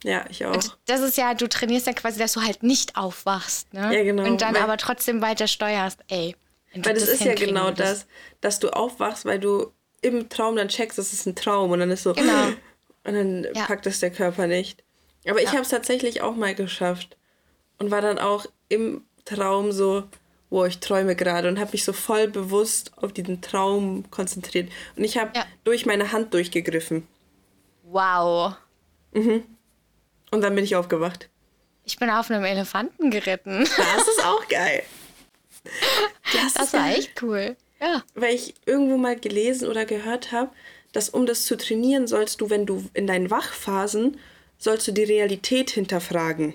[0.05, 0.55] Ja, ich auch.
[0.55, 3.73] Und das ist ja, du trainierst ja quasi, dass du halt nicht aufwachst.
[3.73, 3.95] Ne?
[3.97, 4.25] Ja, genau.
[4.25, 6.01] Und dann weil, aber trotzdem weiter steuerst.
[6.09, 6.37] Ey.
[6.75, 8.07] Weil das, das ist ja genau das,
[8.41, 11.71] dass du aufwachst, weil du im Traum dann checkst, das ist ein Traum.
[11.71, 12.13] Und dann ist so.
[12.13, 12.49] Genau.
[13.05, 13.65] Und dann ja.
[13.65, 14.85] packt es der Körper nicht.
[15.27, 15.53] Aber ich ja.
[15.53, 17.17] habe es tatsächlich auch mal geschafft.
[17.79, 20.05] Und war dann auch im Traum so,
[20.51, 24.71] wo ich träume gerade und habe mich so voll bewusst auf diesen Traum konzentriert.
[24.97, 25.47] Und ich habe ja.
[25.65, 27.07] durch meine Hand durchgegriffen.
[27.91, 28.55] Wow.
[29.13, 29.45] Mhm.
[30.31, 31.29] Und dann bin ich aufgewacht.
[31.85, 33.61] Ich bin auf einem Elefanten geritten.
[33.61, 34.83] Das ist auch geil.
[36.33, 37.57] Das, das war echt cool.
[37.81, 38.03] Ja.
[38.15, 40.51] Weil ich irgendwo mal gelesen oder gehört habe,
[40.93, 44.19] dass um das zu trainieren, sollst du, wenn du in deinen Wachphasen,
[44.59, 46.55] sollst du die Realität hinterfragen.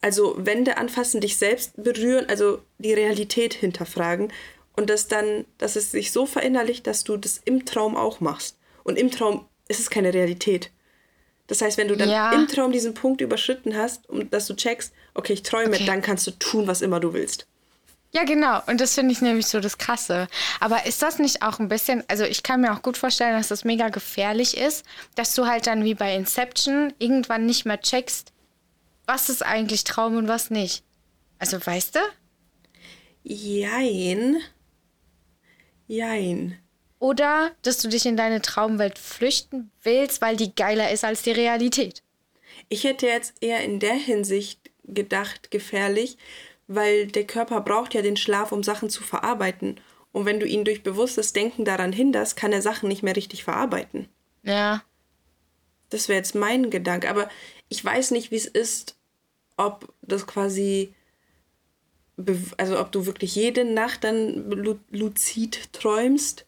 [0.00, 4.32] Also Wände anfassen, dich selbst berühren, also die Realität hinterfragen
[4.76, 8.58] und das dann, dass es sich so verinnerlicht, dass du das im Traum auch machst.
[8.84, 10.70] Und im Traum ist es keine Realität.
[11.48, 12.32] Das heißt, wenn du dann ja.
[12.32, 15.84] im Traum diesen Punkt überschritten hast und dass du checkst, okay, ich träume, okay.
[15.84, 17.46] dann kannst du tun, was immer du willst.
[18.12, 18.60] Ja, genau.
[18.66, 20.28] Und das finde ich nämlich so das Krasse.
[20.60, 23.48] Aber ist das nicht auch ein bisschen, also ich kann mir auch gut vorstellen, dass
[23.48, 28.32] das mega gefährlich ist, dass du halt dann wie bei Inception irgendwann nicht mehr checkst,
[29.06, 30.84] was ist eigentlich Traum und was nicht.
[31.38, 32.00] Also weißt du?
[33.24, 34.36] Jein.
[35.86, 36.61] Jein.
[37.02, 41.32] Oder dass du dich in deine Traumwelt flüchten willst, weil die geiler ist als die
[41.32, 42.04] Realität.
[42.68, 46.16] Ich hätte jetzt eher in der Hinsicht gedacht, gefährlich,
[46.68, 49.80] weil der Körper braucht ja den Schlaf, um Sachen zu verarbeiten.
[50.12, 53.42] Und wenn du ihn durch bewusstes Denken daran hinderst, kann er Sachen nicht mehr richtig
[53.42, 54.08] verarbeiten.
[54.44, 54.84] Ja.
[55.90, 57.10] Das wäre jetzt mein Gedanke.
[57.10, 57.28] Aber
[57.68, 58.96] ich weiß nicht, wie es ist,
[59.56, 60.94] ob das quasi,
[62.58, 64.48] also ob du wirklich jede Nacht dann
[64.92, 66.46] luzid träumst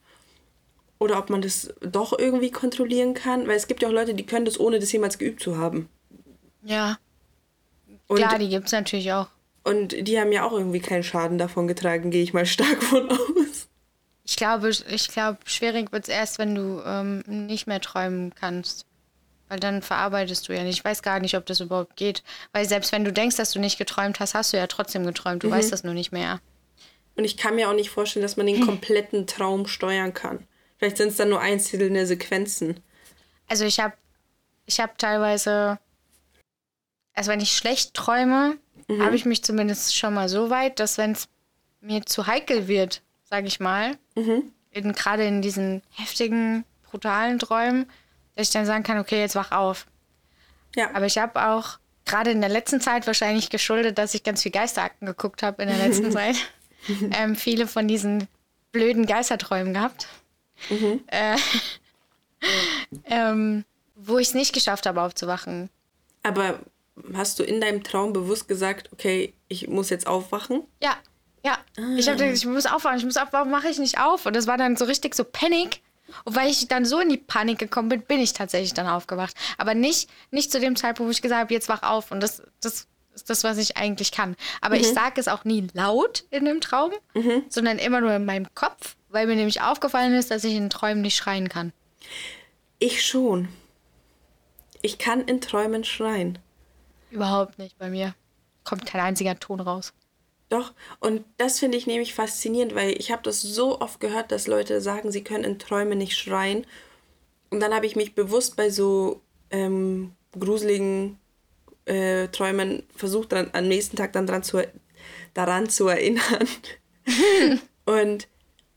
[1.04, 4.24] oder ob man das doch irgendwie kontrollieren kann, weil es gibt ja auch Leute, die
[4.24, 5.88] können das ohne das jemals geübt zu haben.
[6.64, 6.98] Ja.
[8.06, 9.28] Und, Klar, die gibt es natürlich auch.
[9.64, 13.10] Und die haben ja auch irgendwie keinen Schaden davon getragen, gehe ich mal stark von
[13.10, 13.68] aus.
[14.24, 18.86] Ich glaube, ich glaube, schwierig wird es erst, wenn du ähm, nicht mehr träumen kannst.
[19.50, 20.78] Weil dann verarbeitest du ja nicht.
[20.78, 22.22] Ich weiß gar nicht, ob das überhaupt geht.
[22.52, 25.42] Weil selbst wenn du denkst, dass du nicht geträumt hast, hast du ja trotzdem geträumt.
[25.42, 25.52] Du mhm.
[25.52, 26.40] weißt das nur nicht mehr.
[27.14, 30.46] Und ich kann mir auch nicht vorstellen, dass man den kompletten Traum steuern kann.
[30.76, 32.80] Vielleicht sind es dann nur einzelne Sequenzen.
[33.48, 33.94] Also ich habe
[34.66, 35.78] ich hab teilweise,
[37.14, 38.56] also wenn ich schlecht träume,
[38.88, 39.02] mhm.
[39.02, 41.28] habe ich mich zumindest schon mal so weit, dass wenn es
[41.80, 44.52] mir zu heikel wird, sage ich mal, mhm.
[44.72, 47.90] gerade in diesen heftigen, brutalen Träumen,
[48.34, 49.86] dass ich dann sagen kann, okay, jetzt wach auf.
[50.74, 50.90] Ja.
[50.94, 54.52] Aber ich habe auch gerade in der letzten Zeit wahrscheinlich geschuldet, dass ich ganz viel
[54.52, 56.36] Geisterakten geguckt habe in der letzten Zeit.
[57.12, 58.28] ähm, viele von diesen
[58.72, 60.08] blöden Geisterträumen gehabt.
[60.70, 61.00] Mhm.
[61.08, 61.36] Äh,
[63.06, 63.64] ähm,
[63.94, 65.70] wo ich es nicht geschafft habe, aufzuwachen.
[66.22, 66.58] Aber
[67.14, 70.64] hast du in deinem Traum bewusst gesagt, okay, ich muss jetzt aufwachen?
[70.82, 70.96] Ja,
[71.44, 71.58] ja.
[71.78, 71.96] Ah.
[71.96, 74.26] Ich habe gedacht, ich muss aufwachen, ich muss aufwachen, mache ich nicht auf.
[74.26, 75.80] Und das war dann so richtig so Panik.
[76.24, 79.34] Und weil ich dann so in die Panik gekommen bin, bin ich tatsächlich dann aufgewacht.
[79.58, 82.10] Aber nicht, nicht zu dem Zeitpunkt, wo ich gesagt habe, jetzt wach auf.
[82.10, 84.36] Und das, das ist das, was ich eigentlich kann.
[84.60, 84.82] Aber mhm.
[84.82, 87.44] ich sage es auch nie laut in dem Traum, mhm.
[87.48, 91.02] sondern immer nur in meinem Kopf, weil mir nämlich aufgefallen ist, dass ich in Träumen
[91.02, 91.72] nicht schreien kann.
[92.78, 93.48] Ich schon.
[94.82, 96.38] Ich kann in Träumen schreien.
[97.10, 98.14] Überhaupt nicht bei mir.
[98.64, 99.94] Kommt kein einziger Ton raus.
[100.50, 104.46] Doch, und das finde ich nämlich faszinierend, weil ich habe das so oft gehört, dass
[104.46, 106.66] Leute sagen, sie können in Träumen nicht schreien.
[107.50, 111.18] Und dann habe ich mich bewusst bei so ähm, gruseligen
[111.86, 114.62] äh, Träumen versucht, dann, am nächsten Tag dann dran zu,
[115.32, 116.48] daran zu erinnern.
[117.84, 118.28] und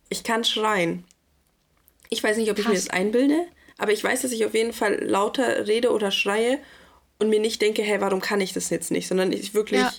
[0.10, 1.04] ich kann schreien.
[2.10, 2.66] Ich weiß nicht, ob Krass.
[2.66, 3.46] ich mir das einbilde,
[3.78, 6.60] aber ich weiß, dass ich auf jeden Fall lauter rede oder schreie
[7.20, 9.82] und mir nicht denke, hey, warum kann ich das jetzt nicht, sondern ich wirklich.
[9.82, 9.92] Ja.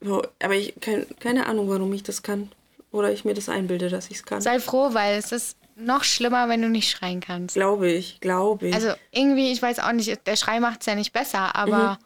[0.00, 2.50] So, aber ich kein, keine Ahnung, warum ich das kann.
[2.90, 4.40] Oder ich mir das einbilde, dass ich es kann.
[4.40, 7.54] Sei froh, weil es ist noch schlimmer, wenn du nicht schreien kannst.
[7.54, 8.74] Glaube ich, glaube ich.
[8.74, 12.04] Also irgendwie, ich weiß auch nicht, der Schrei macht es ja nicht besser, aber mhm.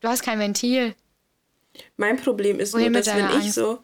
[0.00, 0.94] du hast kein Ventil.
[1.96, 3.46] Mein Problem ist Wohin nur, dass wenn Angst?
[3.46, 3.78] ich so,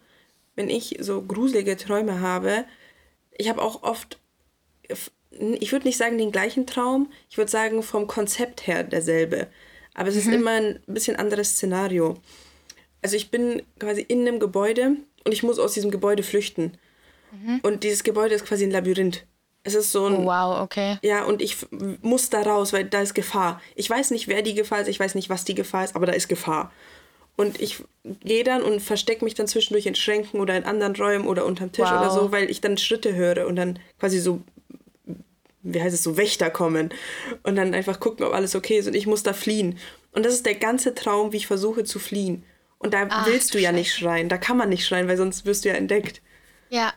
[0.58, 2.64] wenn ich so gruselige Träume habe,
[3.30, 4.18] ich habe auch oft,
[5.38, 9.46] ich würde nicht sagen den gleichen Traum, ich würde sagen vom Konzept her derselbe.
[9.94, 10.20] Aber es mhm.
[10.20, 12.16] ist immer ein bisschen anderes Szenario.
[13.02, 16.76] Also ich bin quasi in einem Gebäude und ich muss aus diesem Gebäude flüchten.
[17.30, 17.60] Mhm.
[17.62, 19.26] Und dieses Gebäude ist quasi ein Labyrinth.
[19.62, 20.16] Es ist so ein.
[20.16, 20.98] Oh, wow, okay.
[21.02, 21.56] Ja, und ich
[22.02, 23.62] muss da raus, weil da ist Gefahr.
[23.76, 26.06] Ich weiß nicht, wer die Gefahr ist, ich weiß nicht, was die Gefahr ist, aber
[26.06, 26.72] da ist Gefahr.
[27.38, 27.84] Und ich
[28.24, 31.70] gehe dann und verstecke mich dann zwischendurch in Schränken oder in anderen Räumen oder unterm
[31.70, 32.00] Tisch wow.
[32.00, 34.42] oder so, weil ich dann Schritte höre und dann quasi so,
[35.62, 36.90] wie heißt es, so Wächter kommen
[37.44, 39.78] und dann einfach gucken, ob alles okay ist und ich muss da fliehen.
[40.10, 42.42] Und das ist der ganze Traum, wie ich versuche zu fliehen.
[42.80, 45.46] Und da Ach, willst du ja nicht schreien, da kann man nicht schreien, weil sonst
[45.46, 46.20] wirst du ja entdeckt.
[46.70, 46.92] Ja.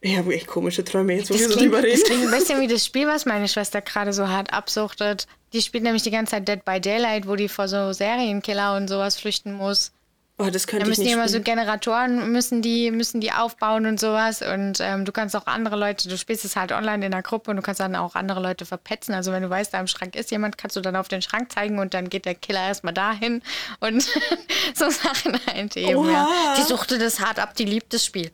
[0.00, 2.00] Ich habe echt komische Träume jetzt, wo das wir so drüber reden.
[2.00, 5.26] Das klingt ein bisschen wie das Spiel, was meine Schwester gerade so hart absuchtet.
[5.52, 8.88] Die spielt nämlich die ganze Zeit Dead by Daylight, wo die vor so Serienkiller und
[8.88, 9.92] sowas flüchten muss.
[10.40, 13.32] Oh, das könnte da müssen ich nicht die immer so Generatoren müssen die müssen die
[13.32, 17.04] aufbauen und sowas und ähm, du kannst auch andere Leute, du spielst es halt online
[17.04, 19.14] in der Gruppe und du kannst dann auch andere Leute verpetzen.
[19.14, 21.50] Also wenn du weißt, da im Schrank ist jemand, kannst du dann auf den Schrank
[21.50, 23.42] zeigen und dann geht der Killer erstmal dahin
[23.80, 24.02] und
[24.74, 26.08] so Sachen halt eben.
[26.08, 26.28] Ja.
[26.56, 28.30] Die suchte das hart ab, die liebt das Spiel.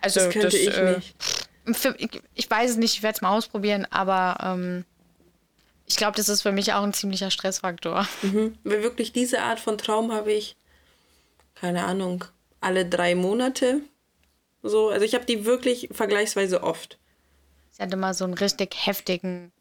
[0.00, 1.14] Also das könnte das, ich äh, nicht.
[1.72, 4.84] Für, ich, ich, weiß es nicht, ich werde es mal ausprobieren, aber ähm,
[5.86, 8.06] ich glaube, das ist für mich auch ein ziemlicher Stressfaktor.
[8.22, 8.56] Mhm.
[8.64, 10.56] Weil wirklich diese Art von Traum habe ich,
[11.54, 12.24] keine Ahnung,
[12.60, 13.80] alle drei Monate.
[14.62, 16.98] So, also ich habe die wirklich vergleichsweise oft.
[17.72, 19.52] Ich hatte mal so einen richtig heftigen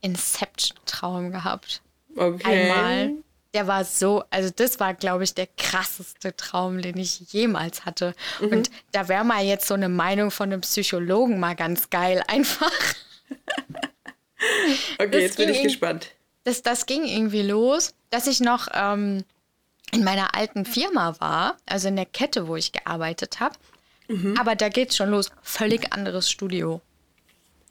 [0.00, 1.82] Inception-Traum gehabt.
[2.16, 2.70] Okay.
[2.70, 3.12] Einmal
[3.54, 8.14] der war so, also das war, glaube ich, der krasseste Traum, den ich jemals hatte.
[8.40, 8.48] Mhm.
[8.48, 12.72] Und da wäre mal jetzt so eine Meinung von einem Psychologen mal ganz geil, einfach.
[14.98, 16.12] okay, das jetzt bin ich gespannt.
[16.44, 19.24] Das, das ging irgendwie los, dass ich noch ähm,
[19.92, 23.56] in meiner alten Firma war, also in der Kette, wo ich gearbeitet habe.
[24.08, 24.36] Mhm.
[24.38, 25.30] Aber da geht's schon los.
[25.42, 26.80] Völlig anderes Studio.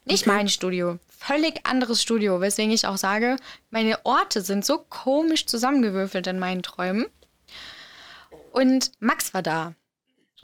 [0.04, 0.36] Nicht okay.
[0.36, 3.36] mein Studio, völlig anderes Studio, weswegen ich auch sage,
[3.70, 7.06] meine Orte sind so komisch zusammengewürfelt in meinen Träumen.
[8.50, 9.74] Und Max war da.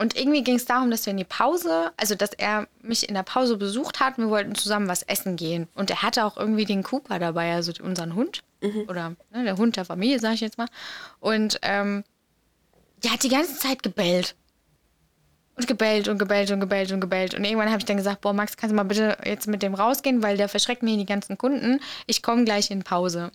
[0.01, 3.15] Und irgendwie ging es darum, dass wir in die Pause, also dass er mich in
[3.15, 5.67] der Pause besucht hat, wir wollten zusammen was essen gehen.
[5.75, 8.41] Und er hatte auch irgendwie den Cooper dabei, also unseren Hund.
[8.61, 8.85] Mhm.
[8.87, 10.69] Oder ne, der Hund der Familie, sage ich jetzt mal.
[11.19, 12.05] Und ähm,
[13.03, 14.35] der hat die ganze Zeit gebellt
[15.59, 17.33] und gebellt und gebellt und gebellt und gebellt.
[17.33, 19.73] Und irgendwann habe ich dann gesagt, boah, Max, kannst du mal bitte jetzt mit dem
[19.73, 21.81] rausgehen, weil der verschreckt mir die ganzen Kunden.
[22.07, 23.31] Ich komme gleich in Pause.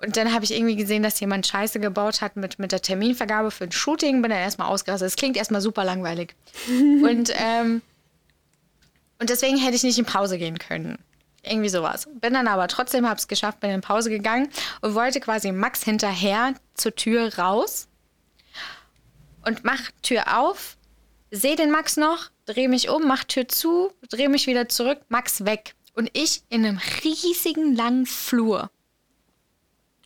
[0.00, 3.50] Und dann habe ich irgendwie gesehen, dass jemand Scheiße gebaut hat mit, mit der Terminvergabe
[3.50, 4.22] für ein Shooting.
[4.22, 5.06] Bin dann erstmal ausgerastet.
[5.06, 6.34] Das klingt erstmal super langweilig.
[6.68, 7.82] und, ähm,
[9.20, 10.98] und deswegen hätte ich nicht in Pause gehen können.
[11.42, 12.08] Irgendwie sowas.
[12.20, 14.48] Bin dann aber trotzdem, hab's geschafft, bin in Pause gegangen
[14.80, 17.88] und wollte quasi Max hinterher zur Tür raus
[19.44, 20.76] und mach Tür auf,
[21.32, 25.44] sehe den Max noch, drehe mich um, mach Tür zu, drehe mich wieder zurück, Max
[25.44, 25.74] weg.
[25.94, 28.70] Und ich in einem riesigen langen Flur.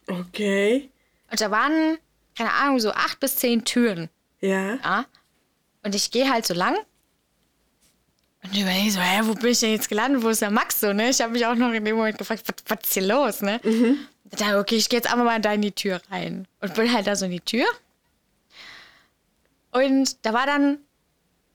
[0.09, 0.91] Okay.
[1.31, 1.99] Und da waren,
[2.37, 4.09] keine Ahnung, so acht bis zehn Türen.
[4.41, 4.77] Ja.
[4.77, 5.07] Ja.
[5.83, 6.77] Und ich gehe halt so lang.
[8.43, 10.23] Und überlege so, hä, wo bin ich denn jetzt gelandet?
[10.23, 11.11] Wo ist der Max so, ne?
[11.11, 13.61] Ich habe mich auch noch in dem Moment gefragt, was, was ist hier los, ne?
[13.65, 13.99] Mhm.
[14.25, 16.47] Da, okay, ich gehe jetzt einfach mal da in die Tür rein.
[16.61, 17.67] Und bin halt da so in die Tür.
[19.73, 20.79] Und da war dann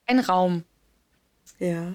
[0.07, 0.63] ein Raum
[1.59, 1.93] Ja.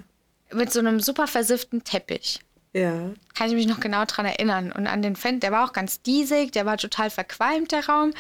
[0.53, 2.41] mit so einem super versifften Teppich.
[2.73, 3.11] Ja.
[3.35, 4.71] Kann ich mich noch genau dran erinnern.
[4.71, 8.13] Und an den Fenster, der war auch ganz diesig, der war total verqualmt, der Raum.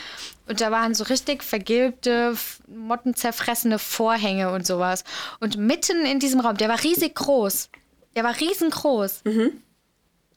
[0.48, 2.34] Und da waren so richtig vergilbte,
[2.66, 5.04] mottenzerfressene Vorhänge und sowas.
[5.40, 7.68] Und mitten in diesem Raum, der war riesig groß.
[8.14, 9.24] Der war riesengroß.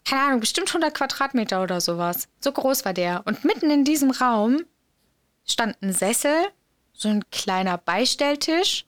[0.05, 2.27] Keine Ahnung, bestimmt 100 Quadratmeter oder sowas.
[2.41, 3.21] So groß war der.
[3.25, 4.63] Und mitten in diesem Raum
[5.47, 6.35] stand ein Sessel,
[6.91, 8.85] so ein kleiner Beistelltisch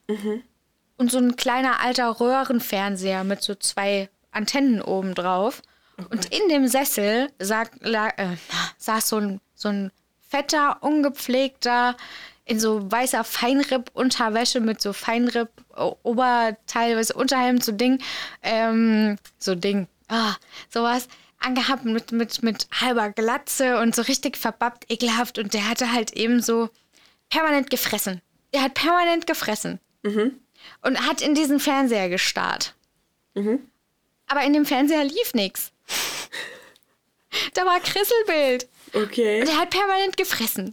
[1.02, 5.64] und so ein kleiner alter Röhrenfernseher mit so zwei Antennen oben drauf.
[6.12, 8.38] und in dem Sessel sag, la, äh,
[8.78, 9.92] saß so ein, so ein
[10.30, 11.98] fetter, ungepflegter,
[12.46, 17.98] in so weißer Feinripp-Unterwäsche mit so Feinripp-Oberteil, was Unterhemd, so Ding,
[18.44, 20.36] ähm, so Ding, ah,
[20.70, 21.08] sowas
[21.40, 25.40] angehabt mit, mit, mit halber Glatze und so richtig verbappt, ekelhaft.
[25.40, 26.70] Und der hatte halt eben so
[27.30, 28.22] permanent gefressen.
[28.54, 29.80] Der hat permanent gefressen.
[30.82, 32.74] Und hat in diesen Fernseher gestarrt.
[34.28, 35.72] Aber in dem Fernseher lief nichts.
[37.54, 38.68] Da war Krisselbild.
[38.94, 39.42] Okay.
[39.42, 40.66] Und er hat permanent gefressen.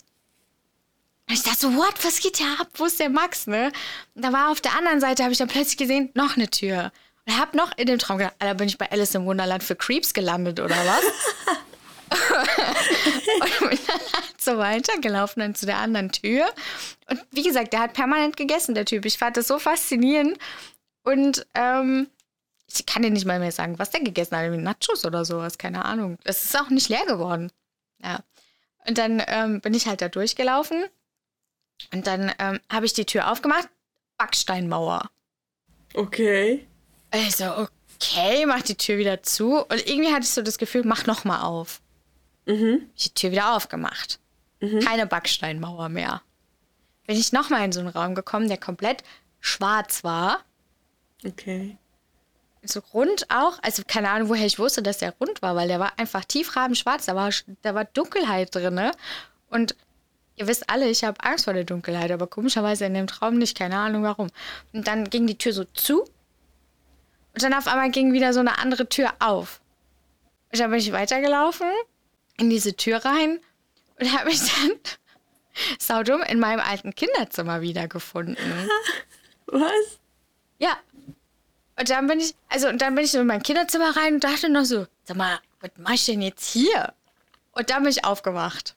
[1.29, 2.69] Und ich dachte so, what, was geht hier ab?
[2.75, 3.71] Wo ist der Max, ne?
[4.15, 6.91] Und da war auf der anderen Seite, habe ich dann plötzlich gesehen, noch eine Tür.
[7.27, 9.77] Und habe noch in dem Traum gedacht, Alter, bin ich bei Alice im Wunderland für
[9.77, 11.05] Creeps gelandet oder was?
[12.11, 16.47] und bin dann halt so weitergelaufen dann zu der anderen Tür.
[17.09, 19.05] Und wie gesagt, der hat permanent gegessen, der Typ.
[19.05, 20.39] Ich fand das so faszinierend.
[21.03, 22.09] Und ähm,
[22.71, 24.45] ich kann dir nicht mal mehr sagen, was der gegessen hat.
[24.45, 26.19] Irgendwie Nachos oder sowas, keine Ahnung.
[26.25, 27.51] Es ist auch nicht leer geworden.
[28.03, 28.21] Ja.
[28.87, 30.85] Und dann ähm, bin ich halt da durchgelaufen.
[31.93, 33.69] Und dann ähm, habe ich die Tür aufgemacht.
[34.19, 35.11] Backsteinmauer.
[35.95, 36.67] Okay.
[37.15, 39.59] Ich so, okay, mach die Tür wieder zu.
[39.59, 41.81] Und irgendwie hatte ich so das Gefühl, mach noch mal auf.
[42.49, 42.91] Mhm.
[42.97, 44.19] Ich die Tür wieder aufgemacht.
[44.85, 46.23] Keine Backsteinmauer mehr.
[47.07, 49.05] Bin ich noch mal in so einen Raum gekommen, der komplett
[49.41, 50.41] schwarz war.
[51.25, 51.77] Okay.
[52.65, 55.81] so rund auch, also keine Ahnung, woher ich wusste, dass der rund war, weil der
[55.81, 57.31] war einfach tiefrabenschwarz, da war,
[57.63, 58.75] da war Dunkelheit drin.
[58.75, 58.93] ne?
[59.49, 59.77] Und
[60.37, 63.57] ihr wisst alle, ich habe Angst vor der Dunkelheit, aber komischerweise in dem Traum nicht,
[63.57, 64.29] keine Ahnung warum.
[64.73, 68.59] Und dann ging die Tür so zu und dann auf einmal ging wieder so eine
[68.59, 69.61] andere Tür auf.
[70.53, 71.69] Und dann bin ich weitergelaufen
[72.39, 73.41] in diese Tür rein
[74.01, 74.73] und habe mich dann
[75.79, 78.37] saudum in meinem alten Kinderzimmer wiedergefunden.
[79.47, 79.99] Was?
[80.59, 80.77] Ja.
[81.79, 84.25] Und dann bin ich, also und dann bin ich so in mein Kinderzimmer rein und
[84.25, 86.93] dachte noch so, sag mal, was mach ich denn jetzt hier?
[87.53, 88.77] Und dann bin ich aufgewacht.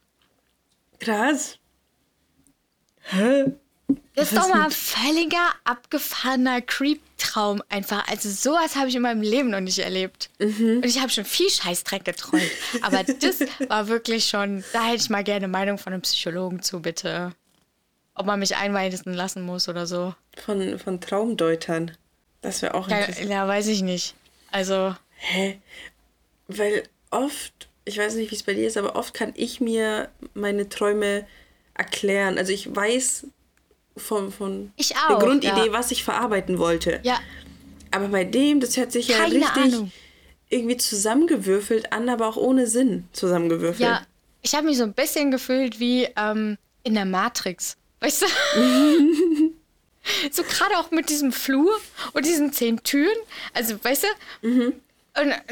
[1.00, 1.58] Krass.
[3.00, 3.52] Hä?
[4.14, 8.06] Das ist doch mal ein völliger, abgefahrener Creep-Traum einfach.
[8.08, 10.30] Also sowas habe ich in meinem Leben noch nicht erlebt.
[10.38, 10.76] Mhm.
[10.76, 12.42] Und ich habe schon viel Scheißdreck geträumt.
[12.82, 16.80] Aber das war wirklich schon, da hätte ich mal gerne Meinung von einem Psychologen zu,
[16.80, 17.32] bitte.
[18.14, 20.14] Ob man mich einweisen lassen muss oder so.
[20.44, 21.92] Von, von Traumdeutern.
[22.42, 23.30] Das wäre auch Ja, interessant.
[23.30, 24.14] ja, weiß ich nicht.
[24.50, 25.58] Also, Hä?
[26.48, 30.08] Weil oft, ich weiß nicht, wie es bei dir ist, aber oft kann ich mir
[30.34, 31.26] meine Träume
[31.74, 32.36] erklären.
[32.36, 33.26] Also ich weiß
[33.96, 35.72] von, von Ich der auch, Grundidee, ja.
[35.72, 37.00] was ich verarbeiten wollte.
[37.02, 37.18] ja,
[37.90, 39.92] Aber bei dem, das hört sich ja Keine richtig Ahnung.
[40.48, 43.80] irgendwie zusammengewürfelt an, aber auch ohne Sinn zusammengewürfelt.
[43.88, 44.02] Ja,
[44.42, 47.76] ich habe mich so ein bisschen gefühlt wie ähm, in der Matrix.
[48.00, 48.26] Weißt du?
[50.32, 51.70] so gerade auch mit diesem Flur
[52.12, 53.16] und diesen zehn Türen.
[53.54, 54.04] Also, weißt
[54.42, 54.48] du?
[54.48, 54.74] Und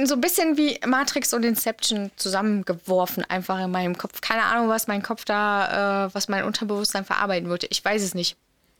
[0.05, 4.21] so ein bisschen wie Matrix und Inception zusammengeworfen, einfach in meinem Kopf.
[4.21, 7.67] Keine Ahnung, was mein Kopf da, äh, was mein Unterbewusstsein verarbeiten wollte.
[7.71, 8.37] Ich weiß es nicht.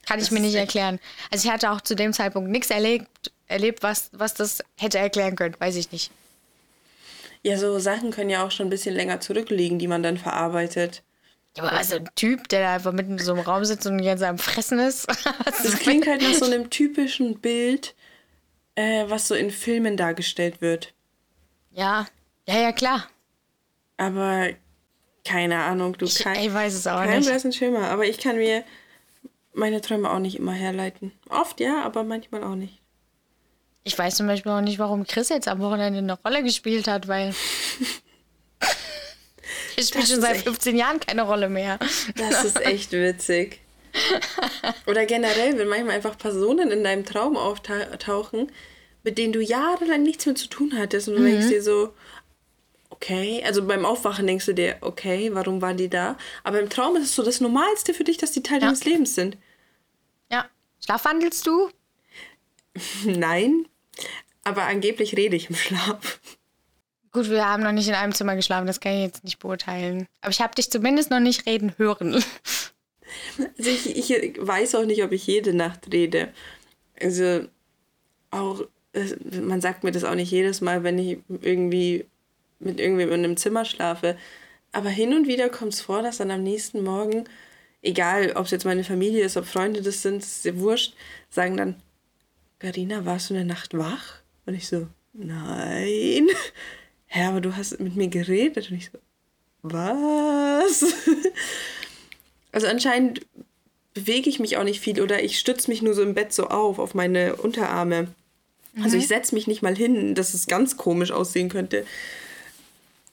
[0.07, 0.99] Kann ich Das mir ist nicht erklären.
[1.29, 5.35] Also ich hatte auch zu dem Zeitpunkt nichts erlebt, erlebt was, was das hätte erklären
[5.35, 5.55] können.
[5.59, 6.11] Weiß ich nicht.
[7.43, 11.03] Ja, so Sachen können ja auch schon ein bisschen länger zurückliegen, die man dann verarbeitet.
[11.57, 13.97] Ja, aber also ein Typ, der da einfach mitten in so einem Raum sitzt und
[13.97, 15.07] die ganze Zeit am Fressen ist.
[15.45, 17.93] Das klingt halt nach so einem typischen Bild,
[18.75, 20.93] äh, was so in Filmen dargestellt wird.
[21.71, 22.07] ja,
[22.47, 23.07] ja, ja, klar.
[23.97, 24.49] Aber
[25.23, 26.41] keine Ahnung, du kannst.
[26.41, 27.29] ich weiß es auch Kein nicht.
[27.29, 28.63] blassen Schimmer, aber ich kann mir
[29.53, 31.11] meine Träume auch nicht immer herleiten.
[31.29, 32.79] Oft ja, aber manchmal auch nicht.
[33.83, 37.07] Ich weiß zum Beispiel auch nicht, warum Chris jetzt am Wochenende eine Rolle gespielt hat,
[37.07, 37.33] weil
[39.75, 41.77] ich spiele schon seit 15 Jahren keine Rolle mehr.
[42.15, 43.59] Das ist echt witzig.
[44.87, 48.51] Oder generell, wenn manchmal einfach Personen in deinem Traum auftauchen,
[49.03, 51.25] mit denen du jahrelang nichts mehr zu tun hattest und du mhm.
[51.25, 51.93] denkst dir so,
[52.89, 56.17] okay, also beim Aufwachen denkst du dir, okay, warum war die da?
[56.43, 58.65] Aber im Traum ist es so das Normalste für dich, dass die Teil ja.
[58.65, 59.37] deines Lebens sind.
[60.31, 60.45] Ja.
[60.83, 61.69] Schlafwandelst du?
[63.05, 63.67] Nein,
[64.43, 66.19] aber angeblich rede ich im Schlaf.
[67.11, 70.07] Gut, wir haben noch nicht in einem Zimmer geschlafen, das kann ich jetzt nicht beurteilen.
[70.21, 72.23] Aber ich habe dich zumindest noch nicht reden hören.
[73.57, 76.29] Also ich, ich weiß auch nicht, ob ich jede Nacht rede.
[76.99, 77.45] Also
[78.31, 78.65] auch,
[79.41, 82.05] man sagt mir das auch nicht jedes Mal, wenn ich irgendwie
[82.59, 84.17] mit irgendwem in einem Zimmer schlafe.
[84.71, 87.25] Aber hin und wieder kommt es vor, dass dann am nächsten Morgen,
[87.81, 90.93] egal ob es jetzt meine Familie ist, ob Freunde das sind, ist ja wurscht,
[91.29, 91.75] sagen dann,
[92.59, 94.21] Carina, warst du eine Nacht wach?
[94.45, 96.27] Und ich so, nein.
[97.07, 98.69] Hä, aber du hast mit mir geredet.
[98.69, 98.99] Und ich so,
[99.63, 100.85] was?
[102.51, 103.21] Also anscheinend
[103.93, 106.47] bewege ich mich auch nicht viel oder ich stütze mich nur so im Bett so
[106.47, 108.07] auf, auf meine Unterarme.
[108.73, 108.83] Mhm.
[108.83, 111.85] Also ich setze mich nicht mal hin, dass es ganz komisch aussehen könnte.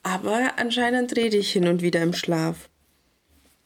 [0.03, 2.69] Aber anscheinend rede ich hin und wieder im Schlaf.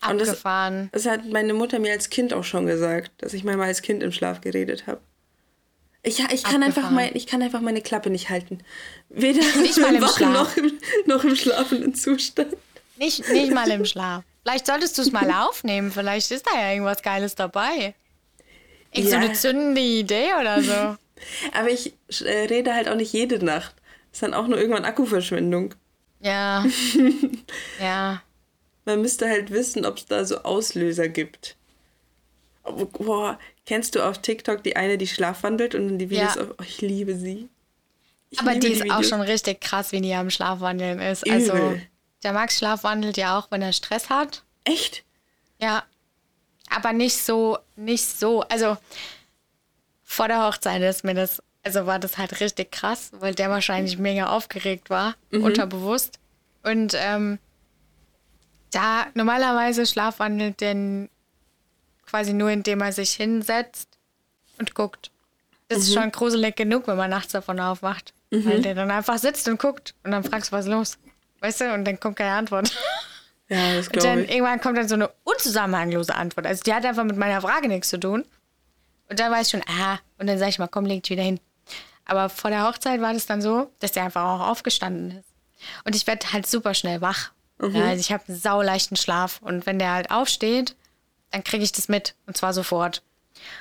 [0.01, 0.83] Abgefahren.
[0.83, 3.67] Und das, das hat meine Mutter mir als Kind auch schon gesagt, dass ich manchmal
[3.67, 4.99] als Kind im Schlaf geredet habe.
[6.05, 8.59] Ich, ich kann, einfach mein, ich kann einfach meine Klappe nicht halten.
[9.09, 10.33] Weder nicht mal im Schlaf.
[10.33, 10.73] Noch, im,
[11.05, 12.57] noch im schlafenden Zustand.
[12.97, 14.23] Nicht, nicht mal im Schlaf.
[14.43, 15.91] Vielleicht solltest du es mal aufnehmen.
[15.91, 17.95] Vielleicht ist da ja irgendwas Geiles dabei.
[18.91, 19.19] Irgend ja.
[19.19, 20.97] so eine zündende Idee oder so.
[21.53, 23.73] Aber ich äh, rede halt auch nicht jede Nacht.
[24.11, 25.73] Ist dann auch nur irgendwann Akkuverschwendung.
[26.19, 26.65] Ja.
[27.81, 28.21] ja.
[28.85, 31.55] Man müsste halt wissen, ob es da so Auslöser gibt.
[32.63, 36.41] Boah, kennst du auf TikTok die eine, die schlafwandelt und die Videos ja.
[36.41, 37.49] auf, oh, ich liebe sie.
[38.29, 41.29] Ich Aber liebe die ist die auch schon richtig krass, wie die am Schlafwandeln ist.
[41.29, 41.61] Also, Übel.
[41.61, 41.81] Also,
[42.23, 44.43] der Max schlafwandelt ja auch, wenn er Stress hat.
[44.63, 45.03] Echt?
[45.59, 45.83] Ja.
[46.69, 48.41] Aber nicht so, nicht so.
[48.43, 48.77] Also,
[50.03, 53.97] vor der Hochzeit ist mir das also war das halt richtig krass, weil der wahrscheinlich
[53.97, 55.43] mega aufgeregt war, mhm.
[55.43, 56.19] unterbewusst.
[56.61, 57.39] Und ähm,
[58.71, 61.09] da normalerweise schlafwandelt denn
[62.05, 63.87] quasi nur, indem er sich hinsetzt
[64.59, 65.09] und guckt.
[65.69, 65.83] Das mhm.
[65.83, 68.13] ist schon gruselig genug, wenn man nachts davon aufwacht.
[68.29, 68.45] Mhm.
[68.45, 70.97] Weil der dann einfach sitzt und guckt und dann fragst du, was ist los?
[71.43, 71.73] Weißt du?
[71.73, 72.71] Und dann kommt keine Antwort.
[73.49, 74.11] Ja, das glaube ich.
[74.13, 76.47] Und dann irgendwann kommt dann so eine unzusammenhanglose Antwort.
[76.47, 78.23] Also die hat einfach mit meiner Frage nichts zu tun.
[79.09, 81.23] Und dann weiß ich schon, ah, und dann sage ich mal, komm, leg dich wieder
[81.23, 81.41] hin.
[82.05, 85.27] Aber vor der Hochzeit war das dann so, dass der einfach auch aufgestanden ist.
[85.83, 87.31] Und ich werde halt super schnell wach.
[87.59, 87.75] Mhm.
[87.75, 89.41] Ja, also ich habe einen sauleichten Schlaf.
[89.41, 90.77] Und wenn der halt aufsteht,
[91.31, 92.15] dann kriege ich das mit.
[92.25, 93.03] Und zwar sofort.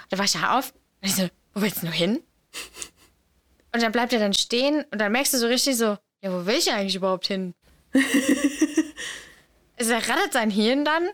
[0.05, 0.73] Und dann war ich da auf
[1.03, 2.23] und ich so, wo willst du nur hin?
[3.75, 6.45] Und dann bleibt er dann stehen und dann merkst du so richtig so, ja, wo
[6.45, 7.55] will ich eigentlich überhaupt hin?
[9.79, 11.09] also er rattert sein Hirn dann.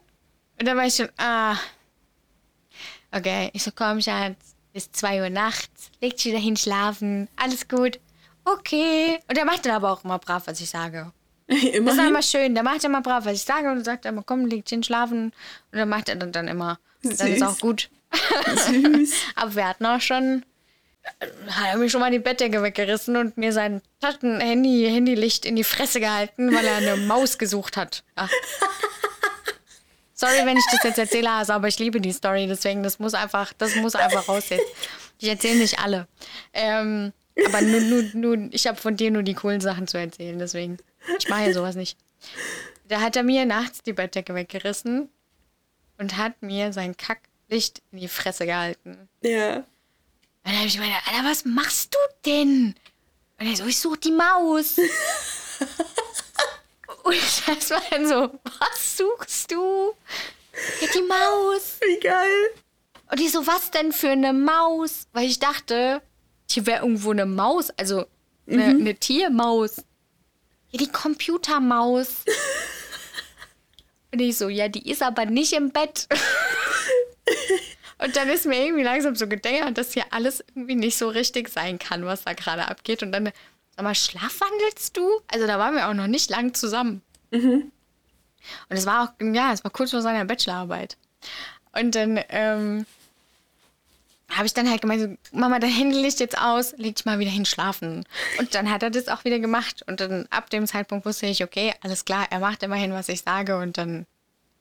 [0.58, 1.56] Und dann war ich schon, ah,
[3.12, 3.50] okay.
[3.52, 8.00] Ich so, komm, Schatz, bis 2 Uhr nachts, legt sich wieder hin schlafen, alles gut.
[8.44, 9.18] Okay.
[9.28, 11.12] Und er macht dann aber auch immer brav, was ich sage.
[11.46, 11.86] Immerhin.
[11.86, 12.54] Das ist immer schön.
[12.54, 15.32] Der macht immer brav, was ich sage und sagt immer, komm, legt hin schlafen.
[15.72, 16.78] Und dann macht er dann, dann immer.
[17.02, 17.16] Süß.
[17.18, 17.90] Dann ist auch gut.
[18.66, 19.12] Süß.
[19.34, 20.44] aber wir hatten auch schon,
[21.48, 25.64] hat er mir schon mal die Bettdecke weggerissen und mir sein Taschen-Handy, Handylicht in die
[25.64, 28.04] Fresse gehalten, weil er eine Maus gesucht hat.
[28.16, 28.28] Ja.
[30.14, 33.14] Sorry, wenn ich das jetzt erzähle, also, aber ich liebe die Story, deswegen, das muss
[33.14, 34.66] einfach, das muss einfach raus jetzt.
[35.20, 36.08] Ich erzähle nicht alle.
[36.52, 37.12] Ähm,
[37.46, 40.78] aber nur, nur, nur, ich habe von dir nur die coolen Sachen zu erzählen, deswegen.
[41.18, 41.96] Ich mache ja sowas nicht.
[42.88, 45.08] Da hat er mir nachts die Bettdecke weggerissen
[45.98, 49.08] und hat mir sein Kacklicht in die Fresse gehalten.
[49.22, 49.64] Ja.
[50.48, 52.74] Und dann habe ich gemeint, Alter, was machst du denn?
[53.38, 54.78] Und er so, ich suche die Maus.
[57.04, 59.92] Und das war dann so, was suchst du?
[60.80, 61.76] Ja, die Maus.
[61.82, 62.54] Wie geil.
[63.10, 65.06] Und ich so, was denn für eine Maus?
[65.12, 66.00] Weil ich dachte,
[66.50, 68.06] hier wäre irgendwo eine Maus, also
[68.46, 68.80] eine, mhm.
[68.80, 69.82] eine Tiermaus.
[70.70, 72.24] Ja, die Computermaus.
[74.12, 76.08] Und ich so, ja, die ist aber nicht im Bett.
[77.98, 81.48] Und dann ist mir irgendwie langsam so gedacht, dass hier alles irgendwie nicht so richtig
[81.48, 83.02] sein kann, was da gerade abgeht.
[83.02, 83.32] Und dann
[83.78, 85.08] Sag mal, schlafwandelst du?
[85.28, 87.00] Also da waren wir auch noch nicht lang zusammen.
[87.30, 87.70] Mhm.
[88.68, 90.96] Und es war auch, ja, es war kurz vor seiner Bachelorarbeit.
[91.70, 92.86] Und dann ähm,
[94.30, 97.30] habe ich dann halt gemeint, Mama, dein Handy liegt jetzt aus, leg dich mal wieder
[97.30, 98.04] hin schlafen.
[98.40, 99.84] Und dann hat er das auch wieder gemacht.
[99.86, 103.20] Und dann ab dem Zeitpunkt wusste ich, okay, alles klar, er macht immerhin, was ich
[103.20, 104.06] sage und dann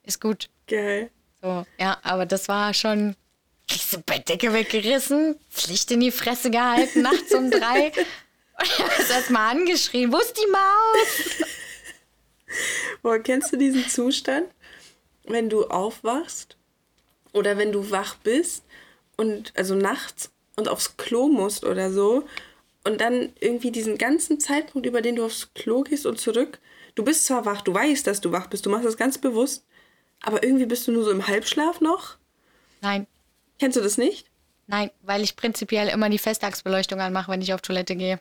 [0.03, 0.47] ist gut.
[0.67, 1.09] Geil.
[1.41, 3.15] So, ja, aber das war schon,
[3.67, 7.91] kriegst du Bettdecke weggerissen, Pflicht in die Fresse gehalten, nachts um drei.
[8.59, 11.49] Und ich habe es erstmal angeschrien, wo ist die Maus?
[13.01, 14.47] Boah, kennst du diesen Zustand,
[15.25, 16.57] wenn du aufwachst
[17.33, 18.63] oder wenn du wach bist
[19.17, 22.27] und also nachts und aufs Klo musst oder so
[22.83, 26.59] und dann irgendwie diesen ganzen Zeitpunkt, über den du aufs Klo gehst und zurück,
[26.95, 29.65] du bist zwar wach, du weißt, dass du wach bist, du machst das ganz bewusst,
[30.21, 32.17] aber irgendwie bist du nur so im Halbschlaf noch?
[32.81, 33.07] Nein.
[33.59, 34.27] Kennst du das nicht?
[34.67, 38.19] Nein, weil ich prinzipiell immer die Festtagsbeleuchtung anmache, wenn ich auf Toilette gehe.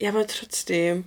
[0.00, 1.04] Ja, aber trotzdem.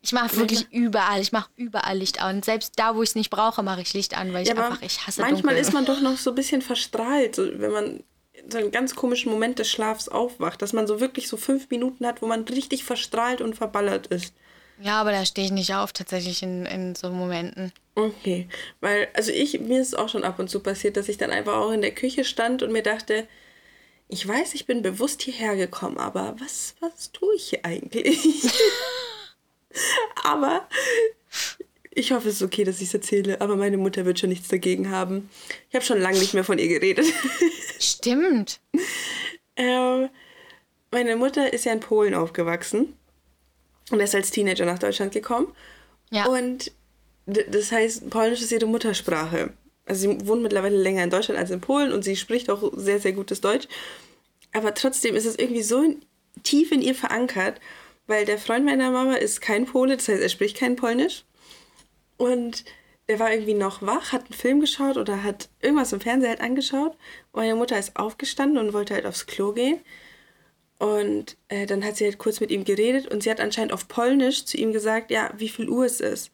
[0.00, 2.42] Ich mache wirklich überall, ich mache überall Licht an.
[2.42, 4.66] Selbst da, wo ich es nicht brauche, mache ich Licht an, weil ich Ja, aber
[4.66, 5.60] einfach, ich hasse manchmal dunkel.
[5.60, 8.04] ist man doch noch so ein bisschen verstrahlt, so, wenn man
[8.48, 12.06] so einen ganz komischen Moment des Schlafs aufwacht, dass man so wirklich so fünf Minuten
[12.06, 14.34] hat, wo man richtig verstrahlt und verballert ist.
[14.80, 17.72] Ja, aber da stehe ich nicht auf, tatsächlich in, in so Momenten.
[17.94, 18.48] Okay,
[18.80, 21.30] weil, also ich, mir ist es auch schon ab und zu passiert, dass ich dann
[21.30, 23.26] einfach auch in der Küche stand und mir dachte,
[24.08, 28.20] ich weiß, ich bin bewusst hierher gekommen, aber was, was tue ich hier eigentlich?
[30.24, 30.68] aber
[31.90, 34.48] ich hoffe, es ist okay, dass ich es erzähle, aber meine Mutter wird schon nichts
[34.48, 35.28] dagegen haben.
[35.68, 37.06] Ich habe schon lange nicht mehr von ihr geredet.
[37.80, 38.60] Stimmt.
[39.56, 40.08] ähm,
[40.92, 42.94] meine Mutter ist ja in Polen aufgewachsen
[43.90, 45.48] und ist als Teenager nach Deutschland gekommen.
[46.10, 46.26] Ja.
[46.26, 46.72] Und
[47.26, 49.52] das heißt, Polnisch ist ihre Muttersprache.
[49.84, 53.00] Also sie wohnt mittlerweile länger in Deutschland als in Polen und sie spricht auch sehr,
[53.00, 53.68] sehr gutes Deutsch.
[54.52, 56.02] Aber trotzdem ist es irgendwie so in,
[56.42, 57.60] tief in ihr verankert,
[58.06, 61.24] weil der Freund meiner Mama ist kein Pole, das heißt, er spricht kein Polnisch.
[62.16, 62.64] Und
[63.08, 66.40] der war irgendwie noch wach, hat einen Film geschaut oder hat irgendwas im Fernseher halt
[66.40, 66.92] angeschaut.
[67.32, 69.80] Und meine Mutter ist aufgestanden und wollte halt aufs Klo gehen.
[70.78, 73.88] Und äh, dann hat sie halt kurz mit ihm geredet und sie hat anscheinend auf
[73.88, 76.30] Polnisch zu ihm gesagt, ja, wie viel Uhr es ist.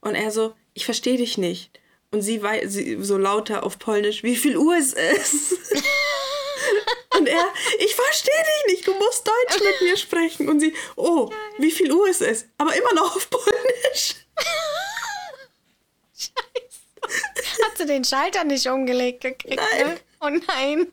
[0.00, 1.70] Und er so, ich verstehe dich nicht.
[2.12, 5.52] Und sie, wei- sie so lauter auf Polnisch, wie viel Uhr es ist.
[7.18, 7.44] und er,
[7.80, 8.32] ich verstehe
[8.66, 10.48] dich nicht, du musst Deutsch mit mir sprechen.
[10.48, 11.28] Und sie, oh,
[11.58, 12.46] wie viel Uhr es ist.
[12.56, 14.14] Aber immer noch auf Polnisch.
[17.64, 19.56] Hat sie den Schalter nicht umgelegt gekriegt?
[19.72, 19.86] Nein.
[19.88, 20.00] Ne?
[20.20, 20.92] Oh nein.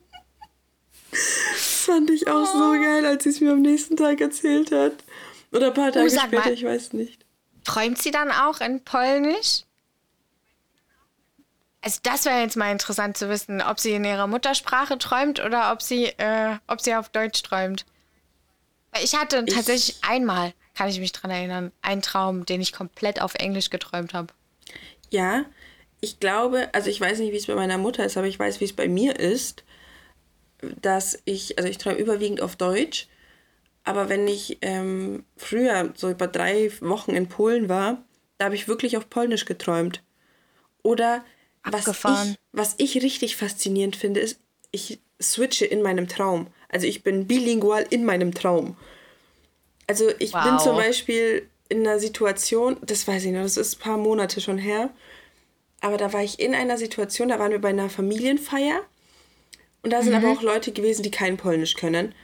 [1.16, 4.94] Das fand ich auch so geil, als sie es mir am nächsten Tag erzählt hat.
[5.52, 6.54] Oder ein paar Tage Oh, später, mal.
[6.54, 7.26] ich weiß nicht.
[7.64, 9.64] Träumt sie dann auch in Polnisch?
[11.82, 15.72] Also das wäre jetzt mal interessant zu wissen, ob sie in ihrer Muttersprache träumt oder
[15.72, 17.86] ob sie, äh, ob sie auf Deutsch träumt.
[19.04, 23.22] Ich hatte Ich- tatsächlich einmal, kann ich mich dran erinnern, einen Traum, den ich komplett
[23.22, 24.34] auf Englisch geträumt habe.
[25.12, 25.46] Ja,
[26.02, 28.60] ich glaube, also ich weiß nicht, wie es bei meiner Mutter ist, aber ich weiß,
[28.62, 29.64] wie es bei mir ist,
[30.82, 33.08] dass ich, also ich träume überwiegend auf Deutsch,
[33.84, 38.04] aber wenn ich ähm, früher so über drei Wochen in Polen war,
[38.38, 40.04] da habe ich wirklich auf Polnisch geträumt.
[40.84, 41.24] Oder
[41.64, 44.40] was ich, was ich richtig faszinierend finde, ist,
[44.72, 46.48] ich switche in meinem Traum.
[46.70, 48.76] Also ich bin bilingual in meinem Traum.
[49.88, 50.64] Also ich bin Wow.
[50.64, 54.58] zum Beispiel in einer Situation, das weiß ich noch, das ist ein paar Monate schon
[54.58, 54.90] her,
[55.82, 58.82] aber da war ich in einer Situation, da waren wir bei einer Familienfeier
[59.86, 62.16] und da sind aber auch Leute gewesen, die kein Polnisch können.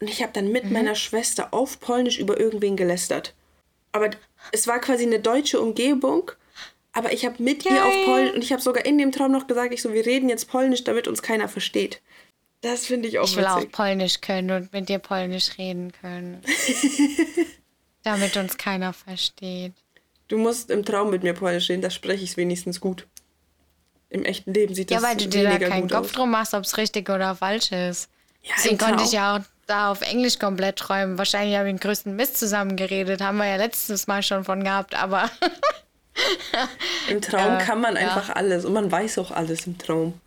[0.00, 3.34] Und ich habe dann mit meiner Schwester auf Polnisch über irgendwen gelästert.
[3.90, 4.10] Aber
[4.52, 6.30] es war quasi eine deutsche Umgebung,
[6.92, 8.04] aber ich habe mit ihr auf Geil.
[8.04, 10.48] Polnisch und ich habe sogar in dem Traum noch gesagt, ich so, wir reden jetzt
[10.48, 12.00] Polnisch, damit uns keiner versteht.
[12.60, 13.72] Das finde ich auch Ich will auch witzig.
[13.72, 16.40] Polnisch können und mit dir Polnisch reden können.
[18.04, 19.72] Damit uns keiner versteht.
[20.28, 23.08] Du musst im Traum mit mir Polnisch reden, da spreche ich es wenigstens gut.
[24.10, 26.12] Im echten Leben sieht das Ja, weil du dir da weniger keinen gut Kopf aus.
[26.12, 28.08] drum machst, ob es richtig oder falsch ist.
[28.42, 31.18] Ja, Deswegen konnte ich ja auch da auf Englisch komplett träumen.
[31.18, 33.20] Wahrscheinlich habe ich den größten Mist zusammengeredet.
[33.20, 35.30] Haben wir ja letztes Mal schon von gehabt, aber
[37.08, 38.02] Im Traum Äh, kann man ja.
[38.02, 40.18] einfach alles und man weiß auch alles im Traum.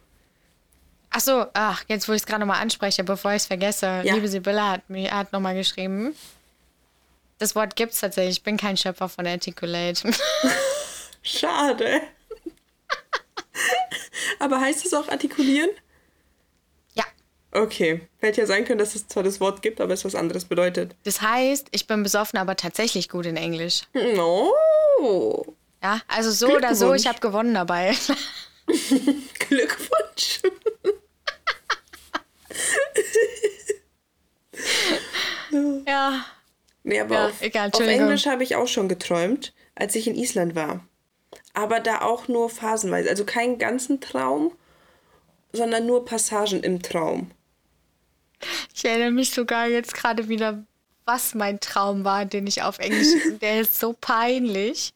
[1.09, 3.87] ach so, ach, jetzt wo ich es gerade nochmal anspreche, bevor ich es vergesse.
[4.03, 4.13] Ja.
[4.13, 6.15] Liebe Sibylle hat mir hat nochmal geschrieben.
[7.39, 8.37] Das Wort gibt's tatsächlich.
[8.37, 10.11] Ich bin kein Schöpfer von Articulate.
[11.23, 12.01] Schade.
[14.39, 15.69] Aber heißt es auch artikulieren?
[16.93, 17.03] ja.
[17.51, 18.07] Okay.
[18.19, 20.95] Hätte ja sein können, dass es zwar das Wort gibt, aber es was anderes bedeutet.
[21.03, 23.83] Das heißt, ich bin besoffen, aber tatsächlich gut in Englisch.
[24.17, 25.45] Oh.
[25.83, 27.95] Ja, also so oder so, ich habe gewonnen dabei.
[29.39, 30.41] Glückwunsch.
[35.87, 36.25] ja.
[36.83, 37.81] Nee, aber Ja, auf, egal, auf.
[37.81, 40.85] Englisch habe ich auch schon geträumt, als ich in Island war.
[41.53, 43.09] Aber da auch nur phasenweise.
[43.09, 44.51] Also keinen ganzen Traum,
[45.51, 47.31] sondern nur Passagen im Traum.
[48.73, 50.63] Ich erinnere mich sogar jetzt gerade wieder,
[51.05, 53.07] was mein Traum war, den ich auf Englisch.
[53.41, 54.91] Der ist so peinlich.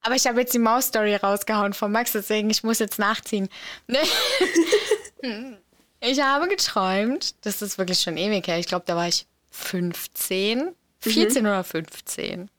[0.00, 3.48] Aber ich habe jetzt die Maus-Story rausgehauen von Max, deswegen ich muss jetzt nachziehen.
[3.86, 3.98] Ne?
[6.06, 8.58] Ich habe geträumt, das ist wirklich schon ewig her.
[8.58, 11.48] Ich glaube, da war ich 15, 14 mhm.
[11.48, 12.50] oder 15.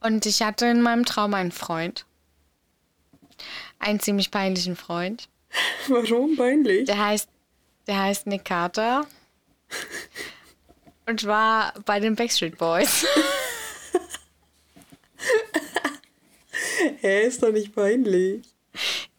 [0.00, 2.06] Und ich hatte in meinem Traum einen Freund.
[3.78, 5.28] Einen ziemlich peinlichen Freund.
[5.88, 6.86] Warum peinlich?
[6.86, 7.28] Der heißt,
[7.86, 9.06] der heißt Nick Carter.
[11.06, 13.06] und war bei den Backstreet Boys.
[17.00, 18.44] Hä, ist doch nicht peinlich.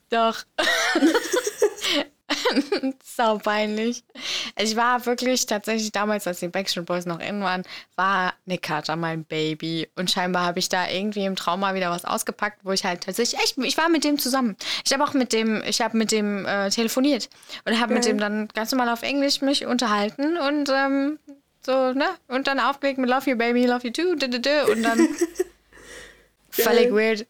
[0.09, 0.43] Doch.
[3.03, 4.03] Sau peinlich.
[4.61, 7.63] Ich war wirklich tatsächlich damals, als die Backstreet Boys noch innen waren,
[7.95, 9.87] war Nick Carter mein Baby.
[9.95, 13.05] Und scheinbar habe ich da irgendwie im Traum mal wieder was ausgepackt, wo ich halt
[13.05, 14.57] tatsächlich echt, ich war mit dem zusammen.
[14.85, 17.29] Ich habe auch mit dem, ich habe mit dem äh, telefoniert
[17.63, 21.19] und habe mit dem dann ganz normal auf Englisch mich unterhalten und ähm,
[21.65, 22.07] so, ne?
[22.27, 25.07] Und dann aufgelegt mit Love You Baby, Love You Too, und dann
[26.49, 27.25] völlig weird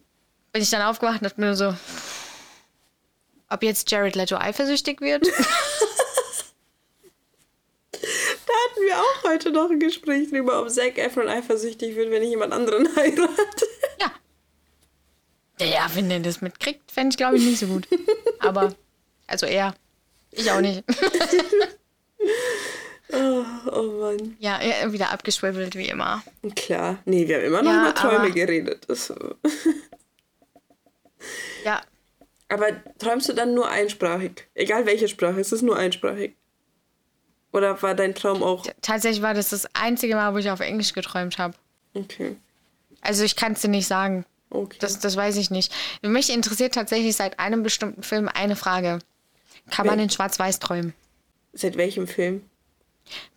[0.51, 1.75] bin ich dann aufgewacht und dachte mir so,
[3.49, 5.27] ob jetzt Jared Leto eifersüchtig wird?
[8.49, 12.23] da hatten wir auch heute noch ein Gespräch drüber, ob Zac Efron eifersüchtig wird, wenn
[12.23, 13.67] ich jemand anderen heirate.
[13.99, 14.11] Ja.
[15.65, 17.87] Ja, wenn der das mitkriegt, fände ich, glaube ich, nicht so gut.
[18.39, 18.73] Aber,
[19.27, 19.75] also er.
[20.31, 20.83] Ich auch nicht.
[23.11, 24.37] oh, oh Mann.
[24.39, 24.59] Ja,
[24.91, 26.23] wieder abgeschwibbelt, wie immer.
[26.55, 26.99] Klar.
[27.05, 28.85] Nee, wir haben immer noch ja, über Träume geredet.
[28.87, 29.13] Das,
[31.65, 31.81] ja,
[32.49, 34.47] aber träumst du dann nur einsprachig?
[34.55, 36.35] Egal welche Sprache, ist es nur einsprachig?
[37.51, 38.63] Oder war dein Traum auch.
[38.63, 41.55] T tatsächlich war das das einzige Mal, wo ich auf Englisch geträumt habe.
[41.93, 42.35] Okay.
[43.01, 44.25] Also ich kann es dir nicht sagen.
[44.49, 44.77] Okay.
[44.79, 45.73] Das, das weiß ich nicht.
[46.01, 48.99] Mich interessiert tatsächlich seit einem bestimmten Film eine Frage.
[49.69, 50.93] Kann Wel man in Schwarz-Weiß träumen?
[51.53, 52.43] Seit welchem Film?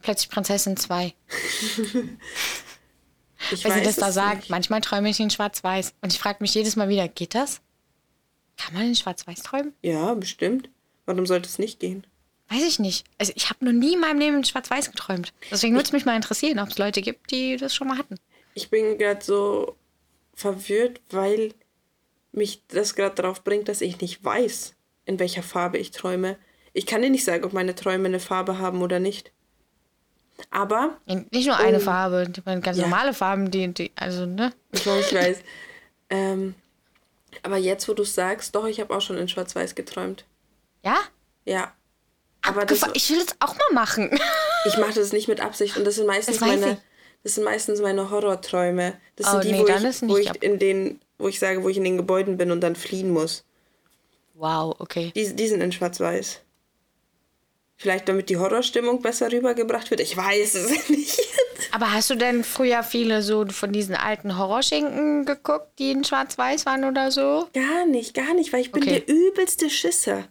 [0.03, 1.07] Plötzlich Prinzessin 2.
[3.51, 4.41] ich Weil sie das da sagt.
[4.41, 4.51] Nicht.
[4.51, 5.95] Manchmal träume ich in Schwarz-Weiß.
[6.01, 7.61] Und ich frage mich jedes Mal wieder, geht das?
[8.57, 9.75] Kann man in Schwarz-Weiß träumen?
[9.83, 10.69] Ja, bestimmt.
[11.07, 12.07] Warum sollte es nicht gehen?
[12.53, 13.07] Weiß ich nicht.
[13.19, 15.33] Also ich habe noch nie in meinem Leben in Schwarz-Weiß geträumt.
[15.51, 18.17] Deswegen würde es mich mal interessieren, ob es Leute gibt, die das schon mal hatten.
[18.55, 19.77] Ich bin gerade so
[20.35, 21.55] verwirrt, weil
[22.33, 24.75] mich das gerade darauf bringt, dass ich nicht weiß,
[25.07, 26.37] in welcher Farbe ich träume.
[26.73, 29.33] Ich kann dir nicht sagen, ob meine Träume eine Farbe haben oder nicht.
[30.51, 30.99] Aber.
[31.07, 32.31] Nicht nur eine oh, Farbe,
[32.61, 32.85] ganz ja.
[32.85, 34.53] normale Farben, die, die, also, ne?
[34.73, 35.39] Ich weiß.
[36.11, 36.55] ähm,
[37.43, 40.25] aber jetzt, wo du sagst, doch, ich habe auch schon in Schwarz-Weiß geträumt.
[40.85, 40.97] Ja?
[41.45, 41.73] Ja.
[42.43, 44.11] Aber das, ich will das auch mal machen.
[44.67, 46.79] ich mache das nicht mit Absicht und das sind meistens das meine, ich.
[47.23, 48.95] das sind meistens meine Horrorträume.
[49.17, 51.69] Das oh, sind die, nee, wo, ich, wo ich in den, wo ich sage, wo
[51.69, 53.45] ich in den Gebäuden bin und dann fliehen muss.
[54.35, 55.13] Wow, okay.
[55.15, 56.41] Die, die sind in Schwarz-Weiß.
[57.77, 60.01] Vielleicht damit die Horrorstimmung besser rübergebracht wird.
[60.01, 61.21] Ich weiß es nicht.
[61.73, 66.67] Aber hast du denn früher viele so von diesen alten Horrorschinken geguckt, die in Schwarz-Weiß
[66.67, 67.49] waren oder so?
[67.55, 69.01] Gar nicht, gar nicht, weil ich bin okay.
[69.01, 70.25] der übelste Schisser.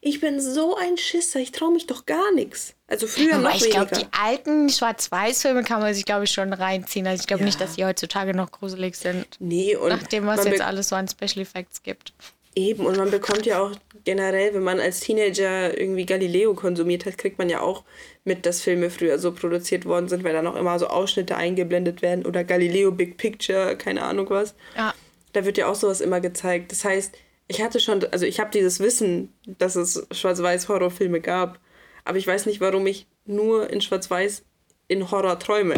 [0.00, 2.74] Ich bin so ein Schisser, ich traue mich doch gar nichts.
[2.86, 6.52] Also früher Aber noch ich glaube, die alten Schwarz-Weiß-Filme kann man sich, glaube ich, schon
[6.52, 7.06] reinziehen.
[7.06, 7.46] Also ich glaube ja.
[7.46, 9.26] nicht, dass die heutzutage noch gruselig sind.
[9.38, 9.90] Nee, und.
[9.90, 12.12] Nachdem, was jetzt alles so an Special Effects gibt.
[12.58, 13.72] Eben, und man bekommt ja auch
[14.04, 17.84] generell, wenn man als Teenager irgendwie Galileo konsumiert hat, kriegt man ja auch
[18.24, 22.02] mit, dass Filme früher so produziert worden sind, weil dann auch immer so Ausschnitte eingeblendet
[22.02, 24.54] werden oder Galileo Big Picture, keine Ahnung was.
[24.76, 24.92] Ja.
[25.34, 26.72] Da wird ja auch sowas immer gezeigt.
[26.72, 27.14] Das heißt,
[27.48, 31.58] ich hatte schon, also ich habe dieses Wissen, dass es Schwarz-Weiß-Horrorfilme gab,
[32.04, 34.44] aber ich weiß nicht, warum ich nur in Schwarz-Weiß
[34.86, 35.74] in Horror träume.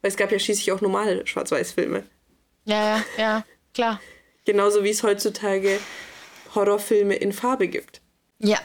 [0.00, 2.04] Weil es gab ja schließlich auch normale Schwarz-Weiß-Filme.
[2.64, 4.00] Ja, ja, ja, klar.
[4.44, 5.78] Genauso wie es heutzutage
[6.54, 8.00] Horrorfilme in Farbe gibt.
[8.38, 8.58] Ja,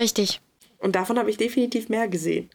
[0.00, 0.40] richtig.
[0.78, 2.48] Und davon habe ich definitiv mehr gesehen.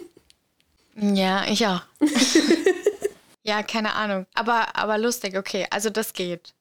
[0.94, 1.82] ja, ich auch.
[3.42, 4.26] ja, keine Ahnung.
[4.34, 5.66] Aber, aber lustig, okay.
[5.70, 6.54] Also das geht.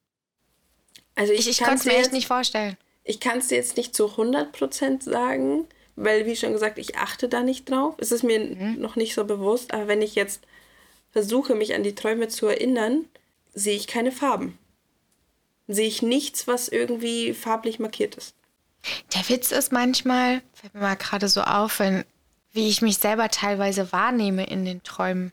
[1.16, 2.78] Also ich, ich, kann es mir echt nicht vorstellen.
[3.04, 7.30] Ich kann es dir jetzt nicht zu 100% sagen, weil, wie schon gesagt, ich achte
[7.30, 7.96] da nicht drauf.
[8.00, 8.80] Es ist mir mhm.
[8.80, 9.74] noch nicht so bewusst.
[9.74, 10.42] Aber wenn ich jetzt
[11.12, 13.06] versuche, mich an die Träume zu erinnern,
[13.54, 14.58] sehe ich keine Farben
[15.68, 18.36] sehe ich nichts, was irgendwie farblich markiert ist.
[19.14, 22.06] Der Witz ist manchmal, fällt mir mal gerade so auf, wenn,
[22.52, 25.32] wie ich mich selber teilweise wahrnehme in den Träumen.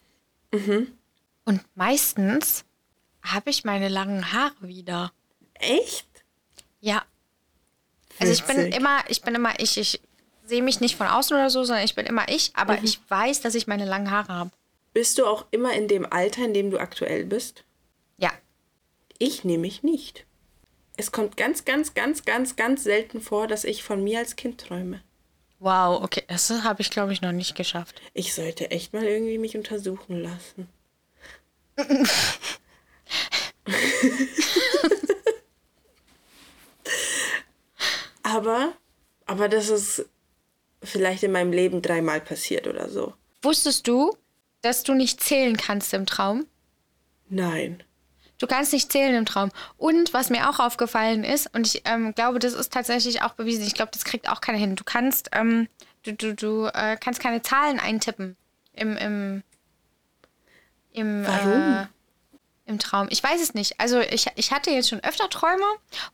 [0.52, 0.90] Mhm.
[1.44, 2.64] Und meistens
[3.22, 5.12] habe ich meine langen Haare wieder.
[5.62, 6.06] Echt?
[6.80, 7.04] Ja.
[8.18, 9.78] Also ich bin immer, ich bin immer ich.
[9.78, 10.00] Ich
[10.44, 12.84] sehe mich nicht von außen oder so, sondern ich bin immer ich, aber mhm.
[12.84, 14.50] ich weiß, dass ich meine langen Haare habe.
[14.92, 17.64] Bist du auch immer in dem Alter, in dem du aktuell bist?
[18.18, 18.30] Ja.
[19.18, 20.26] Ich nämlich nicht.
[20.96, 24.60] Es kommt ganz, ganz, ganz, ganz, ganz selten vor, dass ich von mir als Kind
[24.60, 25.02] träume.
[25.58, 28.02] Wow, okay, das habe ich, glaube ich, noch nicht geschafft.
[28.12, 30.68] Ich sollte echt mal irgendwie mich untersuchen lassen.
[38.22, 38.72] Aber
[39.26, 40.04] Aber das ist
[40.82, 43.14] vielleicht in meinem Leben dreimal passiert oder so.
[43.42, 44.16] Wusstest du,
[44.62, 46.46] dass du nicht zählen kannst im Traum?
[47.28, 47.82] Nein.
[48.38, 49.50] Du kannst nicht zählen im Traum.
[49.76, 53.64] Und was mir auch aufgefallen ist, und ich ähm, glaube, das ist tatsächlich auch bewiesen,
[53.64, 54.74] ich glaube, das kriegt auch keiner hin.
[54.74, 55.68] Du kannst, ähm,
[56.02, 58.36] du, du, du äh, kannst keine Zahlen eintippen
[58.72, 59.42] im, im,
[60.92, 61.52] im, Warum?
[61.52, 61.86] Äh,
[62.72, 63.06] im Traum.
[63.10, 63.78] Ich weiß es nicht.
[63.78, 65.64] Also ich, ich hatte jetzt schon öfter Träume,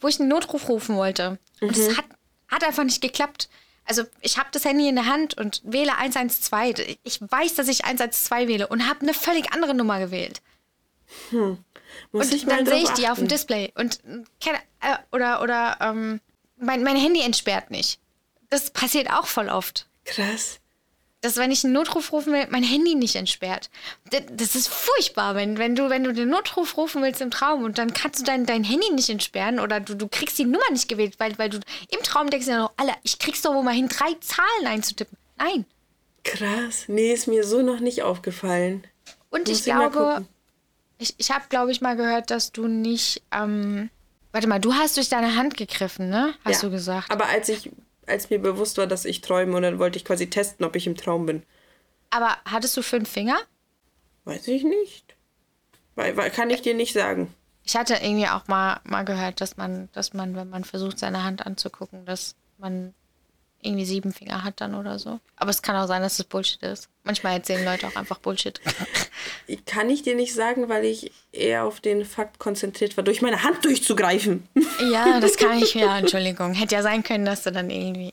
[0.00, 1.38] wo ich einen Notruf rufen wollte.
[1.60, 2.04] Und es hat,
[2.48, 3.48] hat einfach nicht geklappt.
[3.84, 6.98] Also ich habe das Handy in der Hand und wähle 112.
[7.04, 10.42] Ich weiß, dass ich 112 wähle und habe eine völlig andere Nummer gewählt.
[11.30, 13.28] Muss und dann sehe ich die auf dem.
[13.28, 13.72] Display.
[13.74, 14.00] Und
[14.44, 16.20] keine, äh, oder oder ähm,
[16.58, 17.98] mein, mein Handy entsperrt nicht.
[18.50, 19.86] Das passiert auch voll oft.
[20.04, 20.60] Krass.
[21.20, 23.70] Dass wenn ich einen Notruf rufen will, mein Handy nicht entsperrt.
[24.30, 27.76] Das, ist furchtbar, wenn, wenn, du, wenn du den Notruf rufen willst im Traum und
[27.78, 30.88] dann kannst du dein, dein Handy nicht entsperren oder du, du kriegst die Nummer nicht
[30.88, 31.58] gewählt, weil, weil du
[31.90, 35.18] im Traum denkst, ja noch, Alter, ich krieg's doch wohl mal hin, drei Zahlen einzutippen.
[35.38, 35.64] Nein.
[36.22, 36.84] Krass.
[36.86, 38.84] Nee, ist mir so noch nicht aufgefallen.
[39.30, 40.24] Und Muss ich glaube,
[40.98, 43.90] ich, ich habe, glaube ich, mal gehört, dass du nicht, ähm,
[44.32, 46.34] warte mal, du hast durch deine Hand gegriffen, ne?
[46.44, 46.68] Hast Ja.
[46.68, 47.10] du gesagt.
[47.10, 47.70] Aber als ich,
[48.08, 50.86] als mir bewusst war, dass ich träume, und dann wollte ich quasi testen, ob ich
[50.86, 51.42] im Traum bin.
[52.10, 53.38] Aber hattest du fünf Finger?
[54.24, 55.14] Weiß ich nicht.
[55.94, 57.34] Weil, weil, kann ich dir nicht sagen.
[57.64, 61.24] Ich hatte irgendwie auch mal, mal gehört, dass man, dass man, wenn man versucht, seine
[61.24, 62.94] Hand anzugucken, dass man
[63.60, 65.18] irgendwie sieben Finger hat dann oder so.
[65.36, 66.88] Aber es kann auch sein, dass es Bullshit ist.
[67.02, 68.60] Manchmal erzählen Leute auch einfach Bullshit.
[69.66, 73.42] Kann ich dir nicht sagen, weil ich eher auf den Fakt konzentriert war, durch meine
[73.42, 74.46] Hand durchzugreifen.
[74.92, 76.52] ja, das kann ich ja, Entschuldigung.
[76.52, 78.12] Hätte ja sein können, dass du dann irgendwie.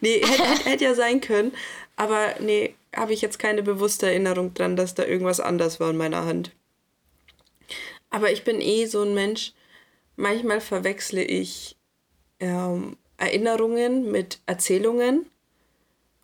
[0.00, 1.52] nee, hätte hätt, hätt ja sein können.
[1.96, 5.96] Aber nee, habe ich jetzt keine bewusste Erinnerung dran, dass da irgendwas anders war in
[5.96, 6.50] meiner Hand.
[8.10, 9.52] Aber ich bin eh so ein Mensch,
[10.16, 11.76] manchmal verwechsle ich
[12.40, 15.26] ähm, Erinnerungen mit Erzählungen.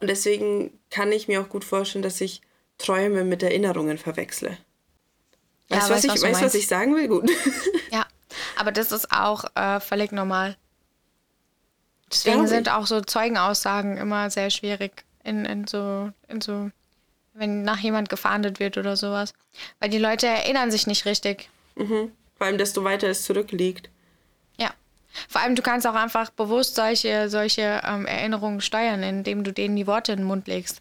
[0.01, 2.43] Und deswegen kann ich mir auch gut vorstellen, dass ich
[2.79, 4.59] Träume mit Erinnerungen verwechsle.
[5.69, 7.09] Ja, Weißt du, was, weiß, ich, was du weißt, was ich sagen will?
[7.09, 7.31] Gut.
[7.91, 8.07] Ja,
[8.57, 10.57] aber das ist auch äh, völlig normal.
[12.11, 12.73] Deswegen sind ich.
[12.73, 16.71] auch so Zeugenaussagen immer sehr schwierig in, in so, in so,
[17.35, 19.33] wenn nach jemand gefahndet wird oder sowas.
[19.81, 21.49] Weil die Leute erinnern sich nicht richtig.
[21.77, 23.89] Vor allem, desto weiter es zurückliegt.
[25.29, 29.77] Vor allem, du kannst auch einfach bewusst solche, solche ähm, Erinnerungen steuern, indem du denen
[29.77, 30.81] die Worte in den Mund legst.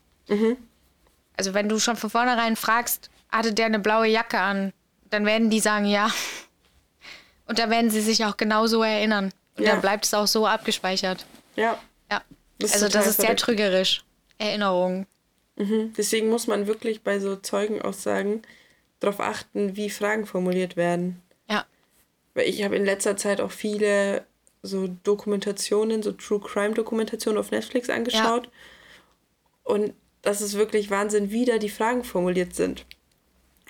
[1.38, 4.71] Also wenn du schon von vornherein fragst, hatte der eine blaue Jacke an,
[5.09, 6.09] dann werden die sagen ja.
[7.47, 9.32] Und dann werden sie sich auch genauso erinnern.
[9.57, 9.71] Und Ja.
[9.73, 11.25] dann bleibt es auch so abgespeichert.
[11.57, 11.77] Ja.
[12.09, 12.21] Ja.
[12.59, 13.41] Das also das ist sehr verrückt.
[13.41, 14.03] trügerisch.
[14.38, 15.05] Erinnerungen.
[15.57, 18.41] Deswegen muss man wirklich bei so Zeugenaussagen
[18.99, 21.21] darauf achten, wie Fragen formuliert werden.
[22.36, 22.41] Ja.
[22.41, 24.25] Weil ich habe in letzter Zeit auch viele
[24.63, 28.49] so Dokumentationen, so True Crime Dokumentationen auf Netflix angeschaut.
[29.63, 32.86] Und das ist wirklich Wahnsinn, wie da die Fragen formuliert sind.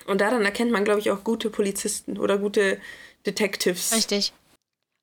[0.06, 2.78] Und daran erkennt man, glaube ich, auch gute Polizisten oder gute
[3.24, 3.92] Detectives.
[3.94, 4.32] Richtig.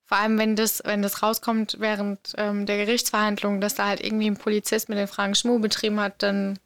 [0.04, 4.26] Vor allem, wenn das, wenn das rauskommt während ähm, der Gerichtsverhandlung, dass da halt irgendwie
[4.28, 6.58] ein Polizist mit den Fragen Schmuh betrieben hat, dann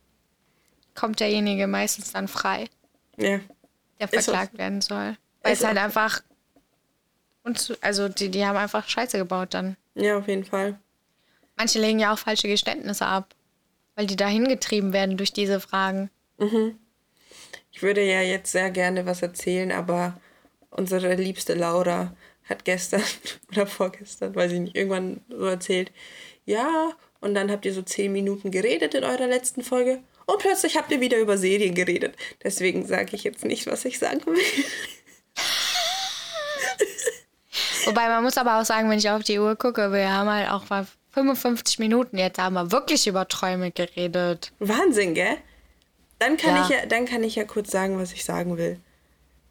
[0.95, 2.69] kommt derjenige meistens dann frei,
[3.17, 3.41] Ja.
[4.01, 5.17] der verklagt werden soll.
[5.43, 6.23] Weil es halt einfach.
[7.45, 9.77] Und zu, also die, die haben einfach Scheiße gebaut dann.
[9.95, 10.79] ja, auf jeden Fall.
[11.57, 13.35] Manche legen ja auch falsche Geständnisse ab,
[13.95, 16.11] weil die dahin getrieben werden durch diese Fragen.
[17.71, 20.19] Ich würde ja jetzt sehr gerne was erzählen, aber
[20.71, 23.03] unsere liebste Laura hat gestern
[23.53, 25.93] oder vorgestern, weiß ich nicht, irgendwann so erzählt,
[26.45, 30.77] ja, und dann habt ihr so zehn Minuten geredet in eurer letzten Folge und plötzlich
[30.77, 32.17] habt ihr wieder über Serien geredet.
[32.43, 34.39] Deswegen sage ich jetzt nicht, was ich sagen will.
[37.87, 40.51] Wobei man muss aber auch sagen, wenn ich auf die Uhr gucke, wir haben halt
[40.51, 44.53] auch mal 55 Minuten jetzt haben wir wirklich über Träume geredet.
[44.59, 45.37] Wahnsinn, gell?
[46.19, 46.63] Dann kann, Ja.
[46.63, 48.81] ich ja, dann kann ich ja kurz sagen, was ich sagen will.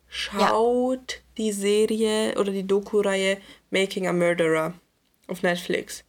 [0.07, 3.37] Schaut die Serie oder die Doku-Reihe
[3.71, 4.73] Making a Murderer
[5.27, 6.03] auf Netflix.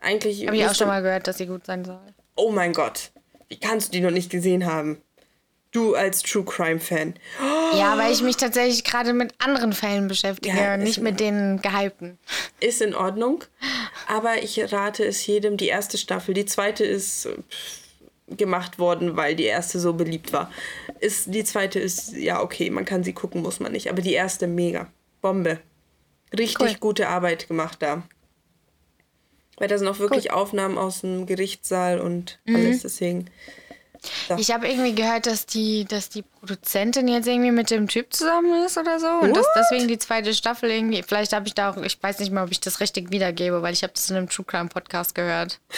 [0.00, 2.14] Eigentlich Habe ich auch schon mal gehört, dass sie gut sein soll.
[2.36, 3.10] Oh mein Gott,
[3.48, 5.02] wie kannst du die noch nicht gesehen haben?
[5.70, 7.14] Du als True Crime Fan.
[7.78, 12.18] Ja, weil ich mich tatsächlich gerade mit anderen Fällen beschäftige, Ja, nicht mit den gehypten.
[12.60, 13.44] Ist in Ordnung,
[14.06, 15.58] aber ich rate es jedem.
[15.58, 17.28] Die erste Staffel, die zweite ist
[18.28, 20.50] gemacht worden, weil die erste so beliebt war.
[21.00, 23.90] Ist die zweite ist ja okay, man kann sie gucken, muss man nicht.
[23.90, 24.90] Aber die erste mega
[25.20, 25.58] Bombe,
[26.36, 26.76] richtig Cool.
[26.80, 28.02] gute Arbeit gemacht da.
[29.58, 32.82] Weil da sind auch wirklich Aufnahmen aus dem Gerichtssaal und alles.
[32.82, 33.28] Deswegen
[34.28, 34.36] So.
[34.36, 38.64] Ich habe irgendwie gehört, dass die, dass die Produzentin jetzt irgendwie mit dem Typ zusammen
[38.64, 39.08] ist oder so.
[39.08, 42.32] Und dass deswegen die zweite Staffel irgendwie, vielleicht habe ich da auch, ich weiß nicht
[42.32, 45.14] mal, ob ich das richtig wiedergebe, weil ich habe das in einem True Crime Podcast
[45.14, 45.60] gehört.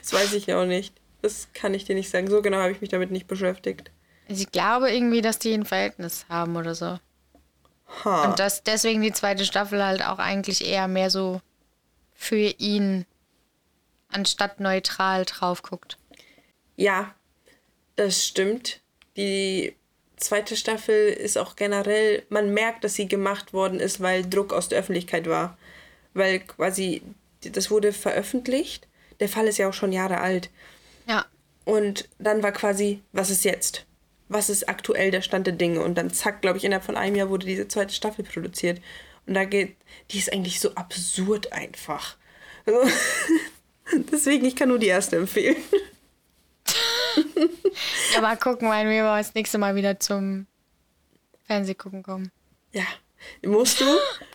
[0.00, 0.92] Das weiß ich ja auch nicht.
[1.22, 2.28] Das kann ich dir nicht sagen.
[2.28, 3.92] So genau habe ich mich damit nicht beschäftigt.
[4.28, 6.98] Also Ich glaube irgendwie, dass die ein Verhältnis haben oder so.
[8.04, 8.24] Ha.
[8.24, 11.40] Und dass deswegen die zweite Staffel halt auch eigentlich eher mehr so
[12.12, 13.06] für ihn
[14.10, 15.96] anstatt neutral drauf guckt.
[16.76, 17.14] Ja,
[17.98, 18.80] das stimmt.
[19.16, 19.74] Die
[20.16, 24.68] zweite Staffel ist auch generell, man merkt, dass sie gemacht worden ist, weil Druck aus
[24.68, 25.58] der Öffentlichkeit war.
[26.14, 27.02] Weil quasi,
[27.42, 28.86] das wurde veröffentlicht.
[29.20, 30.50] Der Fall ist ja auch schon Jahre alt.
[31.06, 31.26] Ja.
[31.64, 33.84] Und dann war quasi, was ist jetzt?
[34.28, 35.80] Was ist aktuell der Stand der Dinge?
[35.82, 38.80] Und dann zack, glaube ich, innerhalb von einem Jahr wurde diese zweite Staffel produziert.
[39.26, 39.76] Und da geht,
[40.10, 42.16] die ist eigentlich so absurd einfach.
[42.64, 42.80] Also,
[44.12, 45.56] deswegen, ich kann nur die erste empfehlen.
[48.14, 50.46] Ja, mal gucken, wann wir das nächste Mal wieder zum
[51.46, 52.30] Fernsehgucken kommen.
[52.72, 52.84] Ja,
[53.44, 53.84] musst du.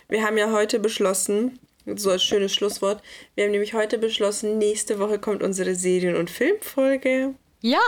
[0.08, 3.02] Wir haben ja heute beschlossen, so als schönes Schlusswort,
[3.34, 7.34] wir haben nämlich heute beschlossen, nächste Woche kommt unsere Serien- und Filmfolge.
[7.60, 7.78] Ja!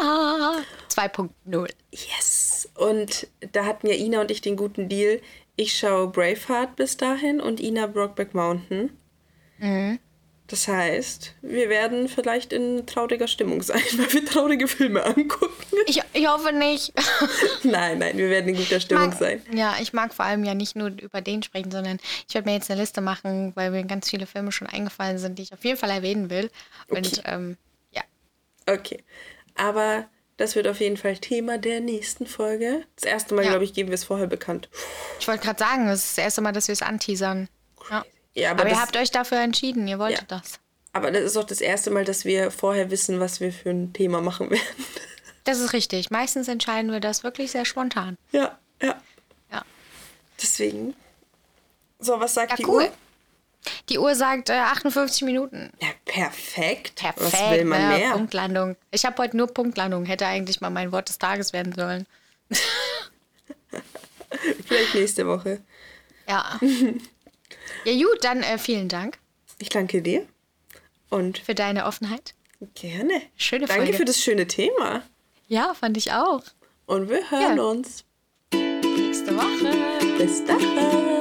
[0.91, 1.71] 2.0.
[1.91, 2.69] Yes!
[2.75, 5.21] Und da hatten ja Ina und ich den guten Deal.
[5.57, 8.91] Ich schaue Braveheart bis dahin und Ina Brockback Mountain.
[10.49, 15.53] Das heißt, wir werden vielleicht in trauriger Stimmung sein, weil wir traurige Filme angucken.
[15.87, 16.93] Ich, ich hoffe nicht.
[17.65, 19.43] Nein, nein, wir werden in guter Stimmung mag, sein.
[19.53, 22.55] Ja, ich mag vor allem ja nicht nur über den sprechen, sondern ich werde mir
[22.55, 25.65] jetzt eine Liste machen, weil mir ganz viele Filme schon eingefallen sind, die ich auf
[25.65, 26.51] jeden Fall erwähnen will.
[26.89, 27.23] Und Okay.
[27.25, 27.57] ähm,
[27.91, 28.03] ja,
[28.67, 29.03] Okay.
[29.57, 32.85] Aber das wird auf jeden Fall Thema der nächsten Folge.
[33.01, 33.51] Das erste Mal, Ja.
[33.51, 34.69] glaube ich, geben wir es vorher bekannt.
[35.19, 37.49] ich wollte gerade sagen, das ist das erste Mal, dass wir es anteasern.
[37.91, 38.05] Ja.
[38.37, 40.39] Ja, aber, Aber, ihr habt euch dafür entschieden, ihr wolltet Ja.
[40.39, 40.61] das.
[40.93, 43.93] aber das ist auch das erste Mal, dass wir vorher wissen, was wir für ein
[43.93, 44.63] Thema machen werden.
[45.45, 46.11] Das ist richtig.
[46.11, 48.19] Meistens entscheiden wir das wirklich sehr spontan.
[48.33, 49.01] ja, ja.
[49.53, 49.63] Ja.
[50.43, 50.95] Deswegen.
[52.01, 52.83] So, was sagt Ja, die cool.
[52.83, 52.93] Uhr?
[53.89, 55.71] Die Uhr sagt äh, 58 Minuten.
[55.81, 56.97] Ja, perfekt.
[56.97, 57.33] Perfekt.
[57.33, 57.97] Was will man ne?
[57.97, 58.11] mehr?
[58.11, 58.77] Punktlandung.
[58.91, 60.05] Ich habe heute nur Punktlandung.
[60.05, 62.07] Hätte eigentlich mal mein Wort des Tages werden sollen.
[64.67, 65.61] Vielleicht nächste Woche.
[66.29, 66.59] Ja.
[67.85, 69.19] ja, gut, dann äh, vielen Dank
[69.59, 70.27] Ich danke dir.
[71.11, 72.35] Und für deine Offenheit.
[72.75, 73.23] gerne.
[73.37, 73.97] Schöne Danke Folge.
[73.99, 75.03] für das schöne Thema.
[75.49, 76.43] Ja, fand ich auch.
[76.87, 77.63] Und wir hören Ja.
[77.63, 78.05] uns.
[78.53, 80.17] Nächste Woche.
[80.19, 81.16] Bis dann.